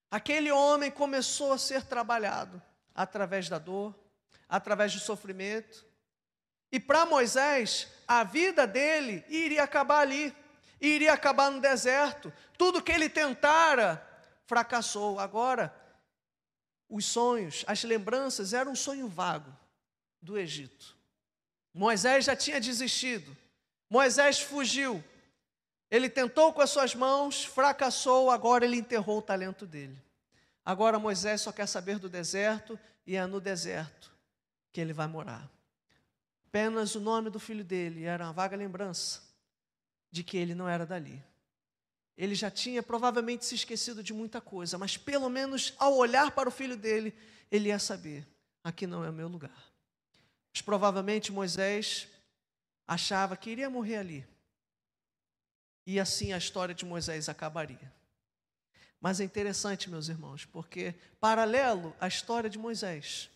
Aquele 0.10 0.52
homem 0.52 0.90
começou 0.90 1.52
a 1.52 1.58
ser 1.58 1.84
trabalhado 1.84 2.62
através 2.96 3.50
da 3.50 3.58
dor, 3.58 3.94
através 4.48 4.94
do 4.94 5.00
sofrimento. 5.00 5.86
E 6.72 6.80
para 6.80 7.06
Moisés, 7.06 7.88
a 8.20 8.24
vida 8.24 8.68
dele 8.68 9.24
iria 9.30 9.64
acabar 9.64 10.00
ali, 10.00 10.36
iria 10.80 11.14
acabar 11.14 11.50
no 11.50 11.62
deserto. 11.62 12.34
Tudo 12.58 12.82
que 12.82 12.92
ele 12.92 13.08
tentara 13.08 14.06
fracassou. 14.46 15.18
Agora, 15.20 15.74
os 16.90 17.06
sonhos, 17.06 17.64
as 17.68 17.84
lembranças 17.84 18.54
eram 18.54 18.74
um 18.74 18.76
sonho 18.76 19.08
vago 19.08 19.56
do 20.22 20.38
Egito. 20.38 20.98
Moisés 21.74 22.26
já 22.26 22.36
tinha 22.36 22.60
desistido. 22.60 23.36
Moisés 23.90 24.42
fugiu. 24.42 25.02
Ele 25.90 26.10
tentou 26.10 26.52
com 26.52 26.62
as 26.62 26.70
suas 26.70 26.94
mãos, 26.94 27.46
fracassou, 27.46 28.30
agora 28.30 28.66
ele 28.66 28.78
enterrou 28.78 29.20
o 29.20 29.22
talento 29.22 29.66
dele. 29.66 29.98
Agora 30.66 31.00
Moisés 31.00 31.42
só 31.42 31.52
quer 31.52 31.68
saber 31.68 31.98
do 31.98 32.10
deserto 32.10 32.80
e 33.06 33.16
é 33.16 33.26
no 33.26 33.40
deserto 33.40 34.12
que 34.72 34.80
ele 34.80 34.94
vai 34.94 35.08
morar. 35.08 35.50
Apenas 36.52 36.96
o 36.96 37.00
nome 37.00 37.30
do 37.30 37.40
filho 37.40 37.64
dele 37.64 38.04
era 38.04 38.26
uma 38.26 38.34
vaga 38.34 38.58
lembrança 38.58 39.22
de 40.12 40.22
que 40.22 40.36
ele 40.36 40.54
não 40.54 40.68
era 40.68 40.86
dali. 40.86 41.24
Ele 42.18 42.36
já 42.36 42.52
tinha 42.52 42.84
provavelmente 42.84 43.46
se 43.46 43.56
esquecido 43.56 44.04
de 44.04 44.14
muita 44.14 44.42
coisa, 44.42 44.78
mas 44.78 44.98
pelo 44.98 45.30
menos 45.30 45.74
ao 45.78 45.96
olhar 45.96 46.32
para 46.32 46.50
o 46.50 46.52
filho 46.52 46.76
dele, 46.76 47.16
ele 47.50 47.70
ia 47.70 47.80
saber: 47.80 48.28
aqui 48.62 48.86
não 48.86 49.06
é 49.06 49.10
o 49.10 49.14
meu 49.14 49.30
lugar. 49.30 49.72
Mas 50.52 50.62
provavelmente 50.62 51.32
Moisés 51.32 52.10
achava 52.86 53.38
que 53.38 53.50
iria 53.50 53.70
morrer 53.70 53.96
ali. 53.96 54.28
E 55.88 56.02
assim 56.02 56.34
a 56.34 56.38
história 56.38 56.76
de 56.76 56.84
Moisés 56.84 57.30
acabaria. 57.30 57.94
Mas 59.00 59.22
é 59.22 59.24
interessante, 59.24 59.90
meus 59.90 60.10
irmãos, 60.10 60.44
porque 60.44 60.96
paralelo 61.18 61.96
à 61.98 62.10
história 62.10 62.50
de 62.50 62.60
Moisés, 62.60 63.30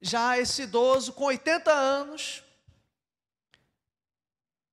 já 0.00 0.38
esse 0.38 0.62
idoso 0.62 1.12
com 1.12 1.24
80 1.24 1.70
anos, 1.70 2.42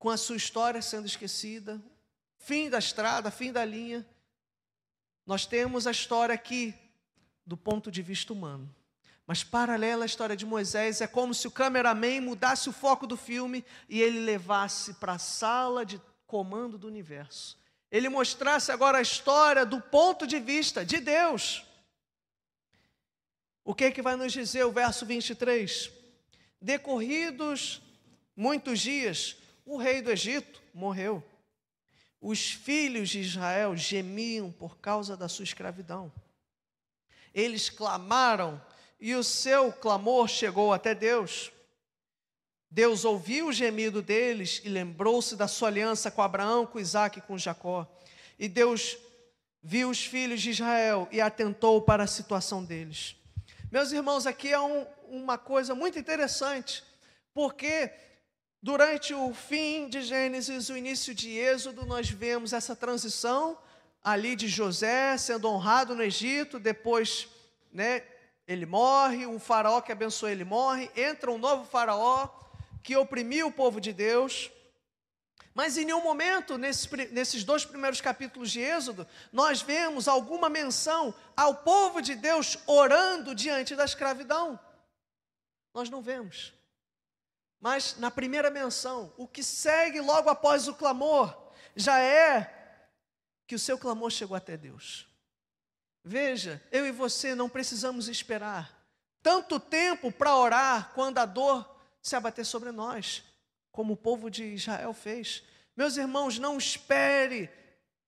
com 0.03 0.09
a 0.09 0.17
sua 0.17 0.35
história 0.35 0.81
sendo 0.81 1.05
esquecida, 1.05 1.81
fim 2.37 2.69
da 2.69 2.77
estrada, 2.77 3.31
fim 3.31 3.53
da 3.53 3.63
linha, 3.63 4.05
nós 5.25 5.45
temos 5.45 5.87
a 5.87 5.91
história 5.91 6.35
aqui 6.35 6.75
do 7.45 7.55
ponto 7.55 7.89
de 7.89 8.01
vista 8.01 8.33
humano. 8.33 8.69
Mas 9.25 9.45
paralela 9.45 10.03
à 10.03 10.05
história 10.05 10.35
de 10.35 10.45
Moisés, 10.45 10.99
é 10.99 11.07
como 11.07 11.33
se 11.33 11.47
o 11.47 11.51
cameraman 11.51 12.19
mudasse 12.19 12.67
o 12.67 12.73
foco 12.73 13.07
do 13.07 13.15
filme 13.15 13.63
e 13.87 14.01
ele 14.01 14.19
levasse 14.19 14.95
para 14.95 15.13
a 15.13 15.17
sala 15.17 15.85
de 15.85 16.01
comando 16.27 16.77
do 16.77 16.85
universo. 16.85 17.57
Ele 17.89 18.09
mostrasse 18.09 18.73
agora 18.73 18.97
a 18.97 19.01
história 19.01 19.65
do 19.65 19.79
ponto 19.79 20.27
de 20.27 20.37
vista 20.37 20.83
de 20.83 20.99
Deus. 20.99 21.63
O 23.63 23.73
que, 23.73 23.85
é 23.85 23.91
que 23.91 24.01
vai 24.01 24.17
nos 24.17 24.33
dizer 24.33 24.65
o 24.65 24.71
verso 24.73 25.05
23? 25.05 25.89
Decorridos 26.59 27.81
muitos 28.35 28.81
dias, 28.81 29.37
o 29.65 29.77
rei 29.77 30.01
do 30.01 30.11
Egito 30.11 30.61
morreu. 30.73 31.23
Os 32.19 32.51
filhos 32.51 33.09
de 33.09 33.19
Israel 33.19 33.75
gemiam 33.75 34.51
por 34.51 34.77
causa 34.77 35.17
da 35.17 35.27
sua 35.27 35.43
escravidão. 35.43 36.11
Eles 37.33 37.69
clamaram 37.69 38.61
e 38.99 39.15
o 39.15 39.23
seu 39.23 39.71
clamor 39.71 40.27
chegou 40.27 40.71
até 40.71 40.95
Deus. 40.95 41.51
Deus 42.69 43.05
ouviu 43.05 43.47
o 43.47 43.53
gemido 43.53 44.01
deles 44.01 44.61
e 44.63 44.69
lembrou-se 44.69 45.35
da 45.35 45.47
sua 45.47 45.67
aliança 45.67 46.09
com 46.09 46.21
Abraão, 46.21 46.65
com 46.65 46.79
Isaac 46.79 47.19
e 47.19 47.21
com 47.21 47.37
Jacó. 47.37 47.87
E 48.39 48.47
Deus 48.47 48.97
viu 49.61 49.89
os 49.89 50.03
filhos 50.03 50.41
de 50.41 50.51
Israel 50.51 51.07
e 51.11 51.21
atentou 51.21 51.81
para 51.81 52.03
a 52.03 52.07
situação 52.07 52.63
deles. 52.63 53.15
Meus 53.71 53.91
irmãos, 53.91 54.25
aqui 54.25 54.51
é 54.51 54.59
um, 54.59 54.85
uma 55.07 55.37
coisa 55.37 55.75
muito 55.75 55.99
interessante, 55.99 56.83
porque 57.33 57.91
durante 58.63 59.13
o 59.13 59.33
fim 59.33 59.89
de 59.89 60.01
Gênesis, 60.01 60.69
o 60.69 60.77
início 60.77 61.13
de 61.13 61.37
Êxodo, 61.37 61.85
nós 61.85 62.09
vemos 62.09 62.53
essa 62.53 62.73
transição 62.73 63.57
ali 64.01 64.37
de 64.37 64.47
José 64.47 65.17
sendo 65.17 65.49
honrado 65.49 65.93
no 65.93 66.01
Egito, 66.01 66.57
depois 66.61 67.27
né, 67.73 68.03
ele 68.47 68.65
morre, 68.65 69.25
um 69.25 69.37
faraó 69.37 69.81
que 69.81 69.91
abençoou 69.91 70.31
ele 70.31 70.45
morre, 70.45 70.89
entra 70.95 71.29
um 71.29 71.37
novo 71.37 71.65
faraó 71.65 72.29
que 72.81 72.95
oprimiu 72.95 73.47
o 73.47 73.51
povo 73.51 73.81
de 73.81 73.91
Deus. 73.91 74.49
Mas 75.53 75.77
em 75.77 75.83
nenhum 75.83 76.01
momento, 76.01 76.57
nesses, 76.57 76.89
nesses 77.11 77.43
dois 77.43 77.65
primeiros 77.65 77.99
capítulos 77.99 78.49
de 78.49 78.61
Êxodo, 78.61 79.05
nós 79.33 79.61
vemos 79.61 80.07
alguma 80.07 80.47
menção 80.47 81.13
ao 81.35 81.55
povo 81.55 82.01
de 82.01 82.15
Deus 82.15 82.57
orando 82.65 83.35
diante 83.35 83.75
da 83.75 83.83
escravidão. 83.83 84.57
Nós 85.73 85.89
não 85.89 86.01
vemos. 86.01 86.53
Mas 87.63 87.95
na 87.97 88.11
primeira 88.11 88.49
menção, 88.49 89.13
o 89.15 89.25
que 89.25 89.41
segue 89.41 90.01
logo 90.01 90.29
após 90.29 90.67
o 90.67 90.73
clamor, 90.73 91.33
já 91.73 91.97
é 91.97 92.81
que 93.47 93.55
o 93.55 93.59
seu 93.59 93.77
clamor 93.77 94.11
chegou 94.11 94.35
até 94.35 94.57
Deus. 94.57 95.07
Veja, 96.03 96.61
eu 96.73 96.85
e 96.85 96.91
você 96.91 97.33
não 97.33 97.47
precisamos 97.47 98.09
esperar 98.09 98.77
tanto 99.21 99.61
tempo 99.61 100.11
para 100.11 100.35
orar 100.35 100.91
quando 100.93 101.19
a 101.19 101.25
dor 101.25 101.79
se 102.01 102.17
abater 102.17 102.45
sobre 102.45 102.69
nós, 102.69 103.23
como 103.71 103.93
o 103.93 103.97
povo 103.97 104.29
de 104.29 104.43
Israel 104.43 104.93
fez. 104.93 105.41
Meus 105.73 105.95
irmãos, 105.95 106.37
não 106.37 106.57
espere 106.57 107.49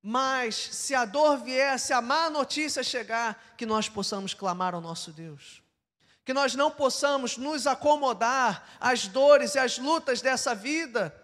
mais, 0.01 0.53
se 0.53 0.93
a 0.93 1.05
dor 1.05 1.37
vier, 1.37 1.79
se 1.79 1.93
a 1.93 2.01
má 2.01 2.29
notícia 2.29 2.83
chegar, 2.83 3.55
que 3.57 3.65
nós 3.65 3.87
possamos 3.87 4.33
clamar 4.33 4.75
ao 4.75 4.81
nosso 4.81 5.13
Deus. 5.13 5.63
Que 6.25 6.33
nós 6.33 6.55
não 6.55 6.69
possamos 6.71 7.37
nos 7.37 7.65
acomodar 7.67 8.67
às 8.79 9.07
dores 9.07 9.55
e 9.55 9.59
às 9.59 9.77
lutas 9.77 10.21
dessa 10.21 10.53
vida, 10.53 11.15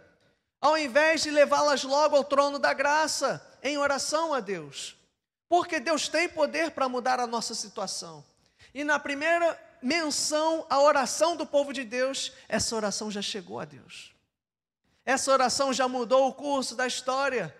ao 0.61 0.77
invés 0.77 1.23
de 1.23 1.31
levá-las 1.31 1.83
logo 1.83 2.15
ao 2.15 2.23
trono 2.23 2.59
da 2.59 2.71
graça, 2.71 3.45
em 3.63 3.77
oração 3.77 4.33
a 4.33 4.39
Deus. 4.39 4.95
Porque 5.49 5.79
Deus 5.79 6.07
tem 6.07 6.29
poder 6.29 6.71
para 6.71 6.87
mudar 6.87 7.19
a 7.19 7.27
nossa 7.27 7.53
situação. 7.53 8.23
E 8.73 8.83
na 8.83 8.99
primeira 8.99 9.59
menção 9.81 10.65
à 10.69 10.79
oração 10.79 11.35
do 11.35 11.45
povo 11.45 11.73
de 11.73 11.83
Deus, 11.83 12.31
essa 12.47 12.75
oração 12.75 13.09
já 13.11 13.21
chegou 13.21 13.59
a 13.59 13.65
Deus. 13.65 14.13
Essa 15.03 15.31
oração 15.31 15.73
já 15.73 15.87
mudou 15.87 16.27
o 16.27 16.33
curso 16.33 16.75
da 16.75 16.85
história. 16.85 17.53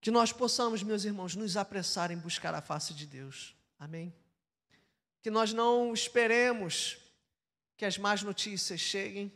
Que 0.00 0.10
nós 0.10 0.32
possamos, 0.32 0.82
meus 0.82 1.04
irmãos, 1.04 1.34
nos 1.34 1.56
apressar 1.56 2.10
em 2.10 2.16
buscar 2.16 2.54
a 2.54 2.62
face 2.62 2.94
de 2.94 3.06
Deus. 3.06 3.54
Amém? 3.78 4.14
Que 5.24 5.30
nós 5.30 5.54
não 5.54 5.94
esperemos 5.94 6.98
que 7.78 7.86
as 7.86 7.96
más 7.96 8.22
notícias 8.22 8.78
cheguem, 8.78 9.32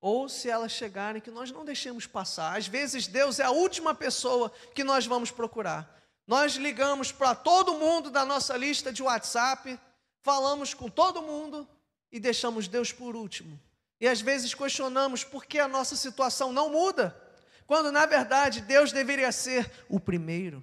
ou 0.00 0.28
se 0.28 0.48
elas 0.48 0.70
chegarem, 0.70 1.20
que 1.20 1.28
nós 1.28 1.50
não 1.50 1.64
deixemos 1.64 2.06
passar. 2.06 2.56
Às 2.56 2.68
vezes, 2.68 3.08
Deus 3.08 3.40
é 3.40 3.42
a 3.42 3.50
última 3.50 3.92
pessoa 3.96 4.48
que 4.72 4.84
nós 4.84 5.06
vamos 5.06 5.32
procurar. 5.32 5.92
Nós 6.24 6.54
ligamos 6.54 7.10
para 7.10 7.34
todo 7.34 7.74
mundo 7.74 8.12
da 8.12 8.24
nossa 8.24 8.56
lista 8.56 8.92
de 8.92 9.02
WhatsApp, 9.02 9.76
falamos 10.22 10.72
com 10.72 10.88
todo 10.88 11.20
mundo 11.20 11.68
e 12.12 12.20
deixamos 12.20 12.68
Deus 12.68 12.92
por 12.92 13.16
último. 13.16 13.60
E 14.00 14.06
às 14.06 14.20
vezes 14.20 14.54
questionamos 14.54 15.24
por 15.24 15.46
que 15.46 15.58
a 15.58 15.66
nossa 15.66 15.96
situação 15.96 16.52
não 16.52 16.70
muda, 16.70 17.20
quando 17.66 17.90
na 17.90 18.06
verdade 18.06 18.60
Deus 18.60 18.92
deveria 18.92 19.32
ser 19.32 19.68
o 19.88 19.98
primeiro 19.98 20.62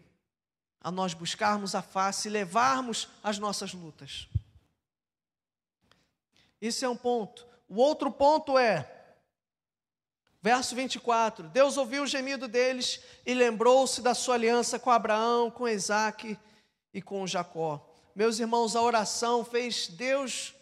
a 0.79 0.89
nós 0.89 1.13
buscarmos 1.13 1.75
a 1.75 1.81
face 1.81 2.29
e 2.29 2.31
levarmos 2.31 3.09
as 3.21 3.37
nossas 3.37 3.73
lutas. 3.73 4.29
Isso 6.61 6.85
é 6.85 6.89
um 6.89 6.97
ponto. 6.97 7.47
O 7.67 7.77
outro 7.77 8.11
ponto 8.11 8.57
é 8.57 8.91
Verso 10.45 10.75
24: 10.75 11.47
Deus 11.47 11.75
ouviu 11.75 12.03
o 12.03 12.07
gemido 12.07 12.47
deles 12.47 13.01
e 13.25 13.33
lembrou-se 13.33 13.99
da 13.99 14.13
sua 14.13 14.35
aliança 14.35 14.77
com 14.77 14.91
Abraão, 14.91 15.49
com 15.49 15.67
Isaac 15.67 16.37
e 16.93 17.01
com 17.01 17.25
Jacó. 17.25 17.83
Meus 18.15 18.39
irmãos, 18.39 18.75
a 18.75 18.81
oração 18.83 19.43
fez 19.43 19.87
Deus, 19.87 20.53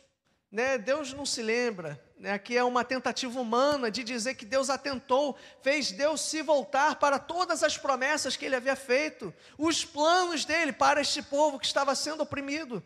né? 0.49 0.77
Deus 0.77 1.11
não 1.11 1.25
se 1.25 1.41
lembra, 1.41 2.01
né? 2.17 2.31
Aqui 2.31 2.57
é 2.57 2.63
uma 2.63 2.85
tentativa 2.85 3.37
humana 3.37 3.91
de 3.91 4.05
dizer 4.05 4.35
que 4.35 4.45
Deus 4.45 4.69
atentou, 4.69 5.35
fez 5.61 5.91
Deus 5.91 6.21
se 6.21 6.41
voltar 6.41 6.95
para 6.95 7.19
todas 7.19 7.61
as 7.61 7.77
promessas 7.77 8.37
que 8.37 8.45
ele 8.45 8.55
havia 8.55 8.77
feito, 8.77 9.33
os 9.57 9.83
planos 9.83 10.45
dele 10.45 10.71
para 10.71 11.01
este 11.01 11.21
povo 11.21 11.59
que 11.59 11.65
estava 11.65 11.93
sendo 11.93 12.23
oprimido. 12.23 12.81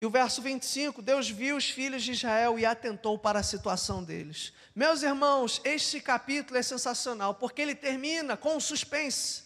E 0.00 0.06
o 0.06 0.10
verso 0.10 0.40
25: 0.40 1.02
Deus 1.02 1.28
viu 1.28 1.56
os 1.56 1.68
filhos 1.68 2.02
de 2.02 2.12
Israel 2.12 2.58
e 2.58 2.64
atentou 2.64 3.18
para 3.18 3.40
a 3.40 3.42
situação 3.42 4.02
deles. 4.02 4.52
Meus 4.74 5.02
irmãos, 5.02 5.60
este 5.64 6.00
capítulo 6.00 6.58
é 6.58 6.62
sensacional, 6.62 7.34
porque 7.34 7.60
ele 7.60 7.74
termina 7.74 8.36
com 8.36 8.56
um 8.56 8.60
suspense. 8.60 9.44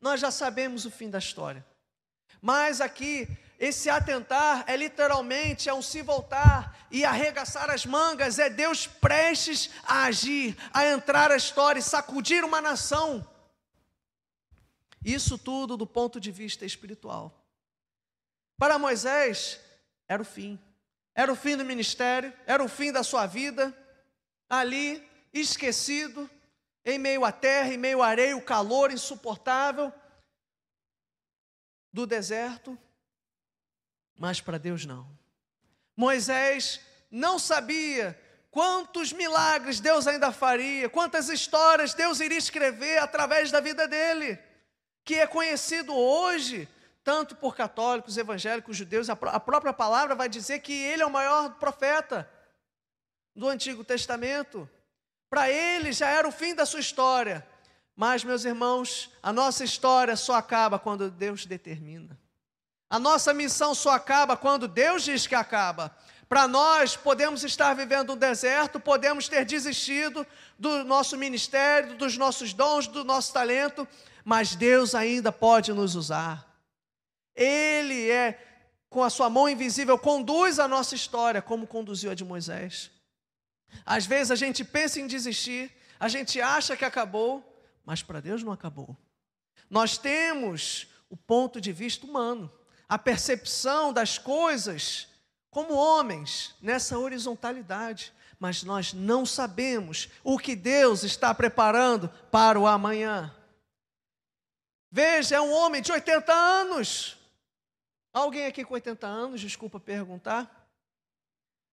Nós 0.00 0.20
já 0.20 0.30
sabemos 0.30 0.84
o 0.84 0.90
fim 0.90 1.08
da 1.08 1.18
história. 1.18 1.64
Mas 2.42 2.80
aqui, 2.80 3.28
esse 3.58 3.88
atentar 3.88 4.64
é 4.66 4.76
literalmente 4.76 5.68
é 5.68 5.74
um 5.74 5.80
se 5.80 6.02
voltar 6.02 6.76
e 6.90 7.04
arregaçar 7.04 7.70
as 7.70 7.86
mangas, 7.86 8.38
é 8.38 8.50
Deus 8.50 8.86
prestes 8.86 9.70
a 9.84 10.04
agir, 10.04 10.56
a 10.72 10.86
entrar 10.86 11.30
a 11.30 11.36
história 11.36 11.78
e 11.78 11.82
sacudir 11.82 12.44
uma 12.44 12.60
nação. 12.60 13.26
Isso 15.04 15.38
tudo 15.38 15.76
do 15.76 15.86
ponto 15.86 16.20
de 16.20 16.30
vista 16.30 16.66
espiritual. 16.66 17.44
Para 18.58 18.78
Moisés, 18.78 19.60
era 20.08 20.22
o 20.22 20.24
fim. 20.24 20.58
Era 21.14 21.32
o 21.32 21.36
fim 21.36 21.56
do 21.56 21.64
ministério, 21.64 22.32
era 22.46 22.62
o 22.62 22.68
fim 22.68 22.90
da 22.90 23.02
sua 23.02 23.26
vida, 23.26 23.72
ali, 24.48 25.02
esquecido, 25.32 26.28
em 26.84 26.98
meio 26.98 27.24
à 27.24 27.32
terra, 27.32 27.72
em 27.72 27.78
meio 27.78 28.02
à 28.02 28.08
areia, 28.08 28.36
o 28.36 28.42
calor 28.42 28.90
insuportável 28.90 29.92
do 31.92 32.06
deserto. 32.06 32.76
Mas 34.18 34.40
para 34.40 34.58
Deus 34.58 34.84
não. 34.84 35.08
Moisés 35.96 36.80
não 37.10 37.38
sabia 37.38 38.20
quantos 38.50 39.12
milagres 39.12 39.80
Deus 39.80 40.06
ainda 40.06 40.32
faria, 40.32 40.88
quantas 40.88 41.28
histórias 41.28 41.94
Deus 41.94 42.20
iria 42.20 42.38
escrever 42.38 42.98
através 42.98 43.50
da 43.50 43.60
vida 43.60 43.86
dele, 43.86 44.38
que 45.04 45.14
é 45.14 45.26
conhecido 45.26 45.94
hoje 45.94 46.68
tanto 47.04 47.36
por 47.36 47.54
católicos, 47.54 48.16
evangélicos, 48.16 48.76
judeus, 48.76 49.10
a 49.10 49.14
própria 49.14 49.74
palavra 49.74 50.14
vai 50.14 50.28
dizer 50.28 50.60
que 50.60 50.72
ele 50.72 51.02
é 51.02 51.06
o 51.06 51.10
maior 51.10 51.50
profeta 51.56 52.28
do 53.36 53.46
Antigo 53.46 53.84
Testamento. 53.84 54.68
Para 55.28 55.50
ele 55.50 55.92
já 55.92 56.08
era 56.08 56.26
o 56.26 56.32
fim 56.32 56.54
da 56.54 56.64
sua 56.64 56.80
história. 56.80 57.46
Mas, 57.94 58.24
meus 58.24 58.44
irmãos, 58.44 59.10
a 59.22 59.32
nossa 59.32 59.62
história 59.62 60.16
só 60.16 60.34
acaba 60.34 60.78
quando 60.78 61.10
Deus 61.10 61.44
determina. 61.44 62.18
A 62.88 62.98
nossa 62.98 63.34
missão 63.34 63.74
só 63.74 63.90
acaba 63.90 64.36
quando 64.36 64.66
Deus 64.66 65.02
diz 65.02 65.26
que 65.26 65.34
acaba. 65.34 65.94
Para 66.26 66.48
nós, 66.48 66.96
podemos 66.96 67.44
estar 67.44 67.74
vivendo 67.74 68.14
um 68.14 68.16
deserto, 68.16 68.80
podemos 68.80 69.28
ter 69.28 69.44
desistido 69.44 70.26
do 70.58 70.82
nosso 70.84 71.18
ministério, 71.18 71.96
dos 71.96 72.16
nossos 72.16 72.54
dons, 72.54 72.86
do 72.86 73.04
nosso 73.04 73.32
talento, 73.32 73.86
mas 74.24 74.56
Deus 74.56 74.94
ainda 74.94 75.30
pode 75.30 75.72
nos 75.72 75.94
usar. 75.94 76.53
Ele 77.34 78.10
é, 78.10 78.38
com 78.88 79.02
a 79.02 79.10
sua 79.10 79.28
mão 79.28 79.48
invisível, 79.48 79.98
conduz 79.98 80.58
a 80.58 80.68
nossa 80.68 80.94
história, 80.94 81.42
como 81.42 81.66
conduziu 81.66 82.10
a 82.10 82.14
de 82.14 82.24
Moisés. 82.24 82.90
Às 83.84 84.06
vezes 84.06 84.30
a 84.30 84.36
gente 84.36 84.64
pensa 84.64 85.00
em 85.00 85.06
desistir, 85.06 85.72
a 85.98 86.08
gente 86.08 86.40
acha 86.40 86.76
que 86.76 86.84
acabou, 86.84 87.42
mas 87.84 88.02
para 88.02 88.20
Deus 88.20 88.42
não 88.42 88.52
acabou. 88.52 88.96
Nós 89.68 89.98
temos 89.98 90.86
o 91.08 91.16
ponto 91.16 91.60
de 91.60 91.72
vista 91.72 92.06
humano, 92.06 92.50
a 92.88 92.98
percepção 92.98 93.92
das 93.92 94.18
coisas 94.18 95.08
como 95.50 95.74
homens, 95.74 96.54
nessa 96.60 96.98
horizontalidade, 96.98 98.12
mas 98.40 98.64
nós 98.64 98.92
não 98.92 99.24
sabemos 99.24 100.08
o 100.24 100.36
que 100.36 100.56
Deus 100.56 101.04
está 101.04 101.32
preparando 101.32 102.08
para 102.30 102.58
o 102.58 102.66
amanhã. 102.66 103.32
Veja, 104.90 105.36
é 105.36 105.40
um 105.40 105.52
homem 105.52 105.80
de 105.80 105.92
80 105.92 106.32
anos, 106.32 107.16
Alguém 108.14 108.46
aqui 108.46 108.64
com 108.64 108.74
80 108.74 109.08
anos, 109.08 109.40
desculpa 109.40 109.80
perguntar, 109.80 110.70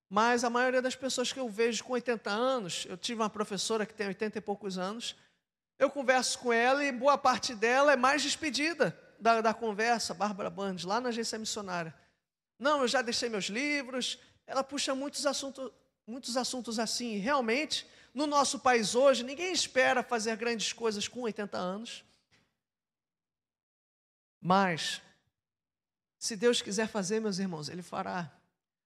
mas 0.09 0.43
a 0.43 0.49
maioria 0.49 0.81
das 0.81 0.95
pessoas 0.95 1.31
que 1.31 1.39
eu 1.39 1.47
vejo 1.47 1.83
com 1.83 1.93
80 1.93 2.31
anos, 2.31 2.87
eu 2.89 2.97
tive 2.97 3.21
uma 3.21 3.29
professora 3.29 3.85
que 3.85 3.93
tem 3.93 4.07
80 4.07 4.39
e 4.39 4.41
poucos 4.41 4.79
anos, 4.79 5.15
eu 5.77 5.87
converso 5.87 6.39
com 6.39 6.51
ela 6.51 6.83
e 6.83 6.91
boa 6.91 7.15
parte 7.15 7.53
dela 7.53 7.93
é 7.93 7.95
mais 7.95 8.23
despedida 8.23 8.99
da, 9.19 9.39
da 9.39 9.53
conversa, 9.53 10.15
Bárbara 10.15 10.49
Bandes, 10.49 10.83
lá 10.83 10.99
na 10.99 11.09
agência 11.09 11.37
missionária. 11.37 11.93
Não, 12.57 12.81
eu 12.81 12.87
já 12.87 13.03
deixei 13.03 13.29
meus 13.29 13.45
livros. 13.45 14.17
Ela 14.47 14.63
puxa 14.63 14.95
muitos 14.95 15.27
assuntos, 15.27 15.71
muitos 16.07 16.35
assuntos 16.35 16.79
assim. 16.79 17.17
realmente, 17.17 17.87
no 18.15 18.25
nosso 18.25 18.59
país 18.59 18.95
hoje, 18.95 19.23
ninguém 19.23 19.53
espera 19.53 20.01
fazer 20.01 20.35
grandes 20.37 20.73
coisas 20.73 21.07
com 21.07 21.21
80 21.21 21.55
anos. 21.55 22.03
Mas 24.41 25.01
se 26.21 26.35
Deus 26.35 26.61
quiser 26.61 26.87
fazer, 26.87 27.19
meus 27.19 27.39
irmãos, 27.39 27.67
Ele 27.67 27.81
fará. 27.81 28.29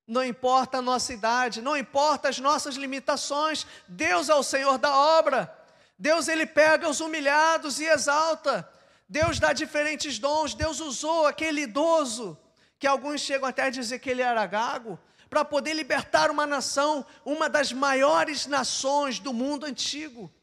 Não 0.07 0.23
importa 0.23 0.77
a 0.77 0.81
nossa 0.81 1.13
idade, 1.13 1.61
não 1.61 1.75
importa 1.75 2.29
as 2.29 2.39
nossas 2.39 2.75
limitações, 2.75 3.67
Deus 3.89 4.29
é 4.29 4.35
o 4.35 4.41
Senhor 4.41 4.77
da 4.77 4.95
obra. 4.95 5.53
Deus 5.99 6.29
ele 6.29 6.45
pega 6.45 6.87
os 6.87 7.01
humilhados 7.01 7.81
e 7.81 7.83
exalta. 7.83 8.65
Deus 9.09 9.37
dá 9.37 9.51
diferentes 9.51 10.17
dons. 10.17 10.53
Deus 10.53 10.79
usou 10.79 11.27
aquele 11.27 11.63
idoso, 11.63 12.37
que 12.79 12.87
alguns 12.87 13.19
chegam 13.19 13.49
até 13.49 13.63
a 13.63 13.69
dizer 13.69 13.99
que 13.99 14.09
ele 14.09 14.21
era 14.21 14.45
gago, 14.45 14.97
para 15.29 15.43
poder 15.43 15.73
libertar 15.73 16.31
uma 16.31 16.47
nação, 16.47 17.05
uma 17.25 17.49
das 17.49 17.73
maiores 17.73 18.45
nações 18.45 19.19
do 19.19 19.33
mundo 19.33 19.65
antigo. 19.65 20.33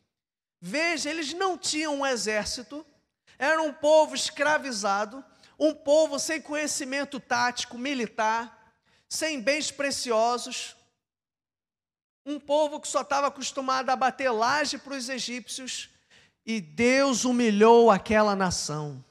Veja, 0.61 1.09
eles 1.09 1.33
não 1.33 1.57
tinham 1.57 2.01
um 2.01 2.07
exército, 2.07 2.85
era 3.39 3.63
um 3.63 3.73
povo 3.73 4.15
escravizado, 4.15 5.25
um 5.59 5.75
povo 5.75 6.19
sem 6.19 6.41
conhecimento 6.41 7.21
tático, 7.21 7.79
militar, 7.79 8.75
sem 9.09 9.41
bens 9.41 9.71
preciosos, 9.71 10.77
um 12.25 12.39
povo 12.39 12.81
que 12.81 12.89
só 12.89 13.03
estava 13.03 13.27
acostumado 13.27 13.91
a 13.91 13.97
bater 13.97 14.31
laje 14.31 14.79
para 14.79 14.95
os 14.95 15.09
egípcios, 15.09 15.91
e 16.45 16.61
Deus 16.61 17.25
humilhou 17.25 17.91
aquela 17.91 18.35
nação. 18.35 19.05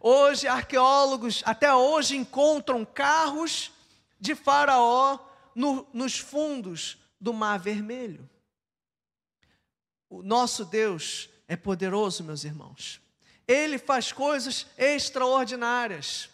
Hoje, 0.00 0.48
arqueólogos 0.48 1.42
até 1.44 1.72
hoje 1.74 2.16
encontram 2.16 2.84
carros 2.84 3.70
de 4.18 4.34
Faraó 4.34 5.18
no, 5.54 5.86
nos 5.92 6.18
fundos 6.18 6.98
do 7.20 7.32
Mar 7.32 7.58
Vermelho. 7.58 8.28
O 10.08 10.22
nosso 10.22 10.64
Deus 10.64 11.28
é 11.46 11.56
poderoso, 11.56 12.24
meus 12.24 12.44
irmãos. 12.44 13.00
Ele 13.46 13.78
faz 13.78 14.12
coisas 14.12 14.66
extraordinárias. 14.76 16.30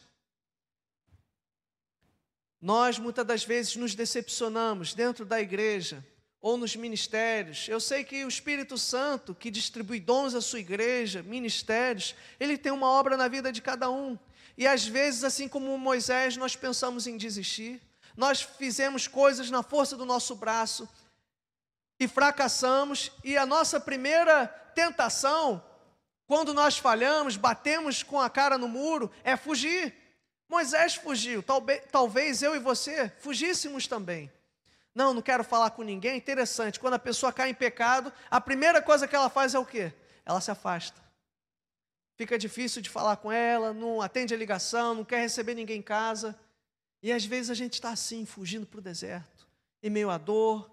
Nós 2.60 2.98
muitas 2.98 3.26
das 3.26 3.44
vezes 3.44 3.76
nos 3.76 3.94
decepcionamos 3.94 4.94
dentro 4.94 5.24
da 5.24 5.40
igreja 5.40 6.04
ou 6.40 6.56
nos 6.56 6.76
ministérios. 6.76 7.68
Eu 7.68 7.80
sei 7.80 8.04
que 8.04 8.24
o 8.24 8.28
Espírito 8.28 8.78
Santo, 8.78 9.34
que 9.34 9.50
distribui 9.50 10.00
dons 10.00 10.34
à 10.34 10.40
sua 10.40 10.60
igreja, 10.60 11.22
ministérios, 11.22 12.14
ele 12.38 12.56
tem 12.56 12.72
uma 12.72 12.88
obra 12.88 13.16
na 13.16 13.28
vida 13.28 13.52
de 13.52 13.60
cada 13.60 13.90
um. 13.90 14.18
E 14.56 14.66
às 14.66 14.86
vezes, 14.86 15.24
assim 15.24 15.48
como 15.48 15.76
Moisés, 15.76 16.36
nós 16.36 16.56
pensamos 16.56 17.06
em 17.06 17.16
desistir. 17.16 17.80
Nós 18.16 18.40
fizemos 18.42 19.06
coisas 19.06 19.50
na 19.50 19.62
força 19.62 19.96
do 19.96 20.06
nosso 20.06 20.34
braço 20.34 20.88
e 21.98 22.06
fracassamos, 22.06 23.10
e 23.24 23.36
a 23.36 23.46
nossa 23.46 23.80
primeira 23.80 24.46
tentação, 24.74 25.62
quando 26.26 26.52
nós 26.52 26.76
falhamos, 26.76 27.36
batemos 27.36 28.02
com 28.02 28.20
a 28.20 28.28
cara 28.28 28.58
no 28.58 28.68
muro, 28.68 29.10
é 29.22 29.36
fugir. 29.36 29.94
Moisés 30.48 30.94
fugiu, 30.94 31.42
talvez, 31.90 32.42
eu 32.42 32.54
e 32.54 32.58
você 32.58 33.12
fugíssemos 33.18 33.86
também. 33.86 34.30
Não, 34.94 35.12
não 35.12 35.22
quero 35.22 35.44
falar 35.44 35.70
com 35.70 35.82
ninguém. 35.82 36.16
Interessante, 36.16 36.80
quando 36.80 36.94
a 36.94 36.98
pessoa 36.98 37.32
cai 37.32 37.50
em 37.50 37.54
pecado, 37.54 38.12
a 38.30 38.40
primeira 38.40 38.80
coisa 38.80 39.06
que 39.06 39.14
ela 39.14 39.28
faz 39.28 39.54
é 39.54 39.58
o 39.58 39.66
quê? 39.66 39.92
Ela 40.24 40.40
se 40.40 40.50
afasta. 40.50 41.00
Fica 42.16 42.38
difícil 42.38 42.80
de 42.80 42.88
falar 42.88 43.16
com 43.18 43.30
ela, 43.30 43.74
não 43.74 44.00
atende 44.00 44.32
a 44.32 44.36
ligação, 44.36 44.94
não 44.94 45.04
quer 45.04 45.20
receber 45.20 45.54
ninguém 45.54 45.78
em 45.78 45.82
casa. 45.82 46.38
E 47.02 47.12
às 47.12 47.24
vezes 47.24 47.50
a 47.50 47.54
gente 47.54 47.74
está 47.74 47.90
assim, 47.90 48.24
fugindo 48.24 48.66
para 48.66 48.78
o 48.78 48.82
deserto, 48.82 49.46
em 49.82 49.90
meio 49.90 50.08
à 50.08 50.16
dor, 50.16 50.70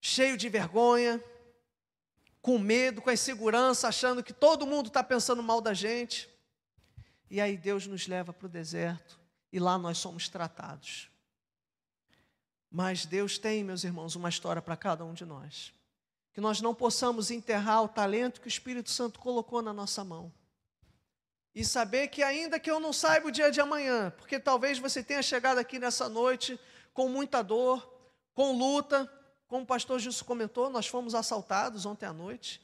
cheio 0.00 0.36
de 0.36 0.48
vergonha, 0.48 1.22
com 2.42 2.58
medo, 2.58 3.02
com 3.02 3.10
a 3.10 3.14
insegurança, 3.14 3.88
achando 3.88 4.22
que 4.22 4.32
todo 4.32 4.66
mundo 4.66 4.88
está 4.88 5.02
pensando 5.02 5.42
mal 5.42 5.60
da 5.60 5.74
gente. 5.74 6.28
E 7.30 7.40
aí 7.40 7.56
Deus 7.56 7.86
nos 7.86 8.06
leva 8.06 8.32
para 8.32 8.46
o 8.46 8.48
deserto 8.48 9.20
e 9.52 9.58
lá 9.58 9.76
nós 9.78 9.98
somos 9.98 10.28
tratados. 10.28 11.10
Mas 12.70 13.04
Deus 13.04 13.36
tem, 13.36 13.64
meus 13.64 13.84
irmãos, 13.84 14.14
uma 14.14 14.28
história 14.28 14.62
para 14.62 14.76
cada 14.76 15.04
um 15.04 15.12
de 15.12 15.24
nós. 15.24 15.72
Que 16.32 16.40
nós 16.40 16.60
não 16.60 16.74
possamos 16.74 17.30
enterrar 17.30 17.82
o 17.82 17.88
talento 17.88 18.40
que 18.40 18.46
o 18.46 18.48
Espírito 18.48 18.90
Santo 18.90 19.18
colocou 19.18 19.60
na 19.60 19.72
nossa 19.72 20.04
mão. 20.04 20.32
E 21.52 21.64
saber 21.64 22.08
que, 22.08 22.22
ainda 22.22 22.60
que 22.60 22.70
eu 22.70 22.78
não 22.78 22.92
saiba 22.92 23.26
o 23.26 23.32
dia 23.32 23.50
de 23.50 23.60
amanhã, 23.60 24.12
porque 24.16 24.38
talvez 24.38 24.78
você 24.78 25.02
tenha 25.02 25.20
chegado 25.20 25.58
aqui 25.58 25.80
nessa 25.80 26.08
noite 26.08 26.58
com 26.94 27.08
muita 27.08 27.42
dor, 27.42 27.92
com 28.32 28.56
luta, 28.56 29.10
como 29.50 29.64
o 29.64 29.66
pastor 29.66 29.98
Gilson 29.98 30.24
comentou, 30.24 30.70
nós 30.70 30.86
fomos 30.86 31.14
assaltados 31.14 31.84
ontem 31.84 32.06
à 32.06 32.12
noite. 32.12 32.62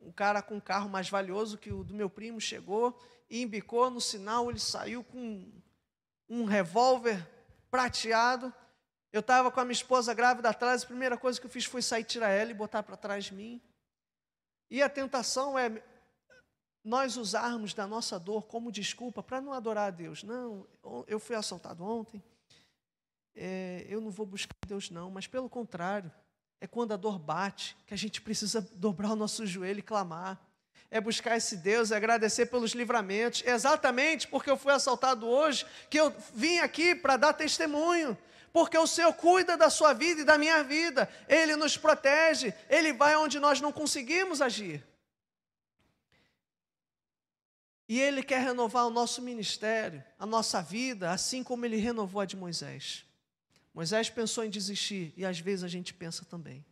Um 0.00 0.10
cara 0.10 0.40
com 0.40 0.54
um 0.54 0.60
carro 0.60 0.88
mais 0.88 1.10
valioso 1.10 1.58
que 1.58 1.70
o 1.70 1.84
do 1.84 1.92
meu 1.92 2.08
primo 2.08 2.40
chegou 2.40 2.98
e 3.28 3.42
embicou 3.42 3.90
no 3.90 4.00
sinal, 4.00 4.48
ele 4.48 4.58
saiu 4.58 5.04
com 5.04 5.52
um 6.30 6.44
revólver 6.44 7.28
prateado 7.70 8.52
eu 9.12 9.20
estava 9.20 9.50
com 9.50 9.60
a 9.60 9.64
minha 9.64 9.74
esposa 9.74 10.14
grávida 10.14 10.48
atrás, 10.48 10.82
a 10.82 10.86
primeira 10.86 11.18
coisa 11.18 11.38
que 11.38 11.46
eu 11.46 11.50
fiz 11.50 11.66
foi 11.66 11.82
sair, 11.82 12.02
tirar 12.02 12.30
ela 12.30 12.50
e 12.50 12.54
botar 12.54 12.82
para 12.82 12.96
trás 12.96 13.26
de 13.26 13.34
mim. 13.34 13.60
E 14.70 14.82
a 14.82 14.88
tentação 14.88 15.58
é 15.58 15.82
nós 16.82 17.18
usarmos 17.18 17.74
da 17.74 17.86
nossa 17.86 18.18
dor 18.18 18.46
como 18.46 18.72
desculpa 18.72 19.22
para 19.22 19.40
não 19.40 19.52
adorar 19.52 19.88
a 19.88 19.90
Deus. 19.90 20.22
Não, 20.22 20.66
eu 21.06 21.20
fui 21.20 21.36
assaltado 21.36 21.84
ontem, 21.84 22.24
é, 23.34 23.86
eu 23.88 24.00
não 24.00 24.10
vou 24.10 24.26
buscar 24.26 24.54
Deus, 24.66 24.90
não, 24.90 25.10
mas 25.10 25.26
pelo 25.26 25.48
contrário, 25.48 26.10
é 26.60 26.66
quando 26.66 26.92
a 26.92 26.96
dor 26.96 27.18
bate 27.18 27.76
que 27.86 27.94
a 27.94 27.96
gente 27.96 28.20
precisa 28.20 28.60
dobrar 28.74 29.10
o 29.12 29.16
nosso 29.16 29.46
joelho 29.46 29.80
e 29.80 29.82
clamar. 29.82 30.40
É 30.90 31.00
buscar 31.00 31.36
esse 31.36 31.56
Deus, 31.56 31.90
é 31.90 31.96
agradecer 31.96 32.46
pelos 32.46 32.72
livramentos. 32.72 33.42
É 33.46 33.50
exatamente 33.52 34.28
porque 34.28 34.50
eu 34.50 34.58
fui 34.58 34.72
assaltado 34.72 35.26
hoje 35.26 35.66
que 35.88 35.98
eu 35.98 36.14
vim 36.34 36.58
aqui 36.58 36.94
para 36.94 37.16
dar 37.16 37.32
testemunho 37.32 38.16
porque 38.52 38.76
o 38.76 38.86
Senhor 38.86 39.12
cuida 39.14 39.56
da 39.56 39.70
sua 39.70 39.94
vida 39.94 40.20
e 40.20 40.24
da 40.24 40.36
minha 40.36 40.62
vida, 40.62 41.08
Ele 41.26 41.56
nos 41.56 41.76
protege, 41.76 42.52
Ele 42.68 42.92
vai 42.92 43.16
onde 43.16 43.40
nós 43.40 43.60
não 43.60 43.72
conseguimos 43.72 44.42
agir. 44.42 44.84
E 47.88 47.98
Ele 48.00 48.22
quer 48.22 48.40
renovar 48.42 48.86
o 48.86 48.90
nosso 48.90 49.22
ministério, 49.22 50.04
a 50.18 50.26
nossa 50.26 50.60
vida, 50.60 51.10
assim 51.10 51.42
como 51.42 51.64
Ele 51.64 51.76
renovou 51.76 52.20
a 52.20 52.26
de 52.26 52.36
Moisés. 52.36 53.06
Moisés 53.74 54.10
pensou 54.10 54.44
em 54.44 54.50
desistir, 54.50 55.12
e 55.16 55.24
às 55.24 55.38
vezes 55.38 55.64
a 55.64 55.68
gente 55.68 55.94
pensa 55.94 56.24
também. 56.24 56.64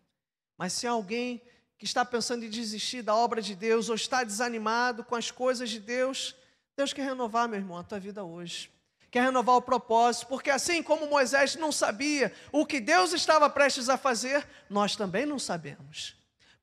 Mas 0.56 0.72
se 0.72 0.86
alguém 0.86 1.42
que 1.78 1.84
está 1.84 2.04
pensando 2.04 2.44
em 2.44 2.50
desistir 2.50 3.02
da 3.02 3.14
obra 3.14 3.40
de 3.40 3.54
Deus, 3.54 3.88
ou 3.88 3.94
está 3.94 4.22
desanimado 4.22 5.02
com 5.02 5.14
as 5.14 5.30
coisas 5.30 5.70
de 5.70 5.80
Deus, 5.80 6.34
Deus 6.76 6.92
quer 6.92 7.04
renovar, 7.04 7.48
meu 7.48 7.58
irmão, 7.58 7.78
a 7.78 7.82
tua 7.82 7.98
vida 7.98 8.22
hoje 8.22 8.70
quer 9.10 9.24
renovar 9.24 9.56
o 9.56 9.62
propósito, 9.62 10.28
porque 10.28 10.50
assim 10.50 10.82
como 10.82 11.08
Moisés 11.08 11.56
não 11.56 11.72
sabia 11.72 12.32
o 12.52 12.64
que 12.64 12.80
Deus 12.80 13.12
estava 13.12 13.50
prestes 13.50 13.88
a 13.88 13.96
fazer, 13.96 14.46
nós 14.68 14.94
também 14.94 15.26
não 15.26 15.38
sabemos. 15.38 16.14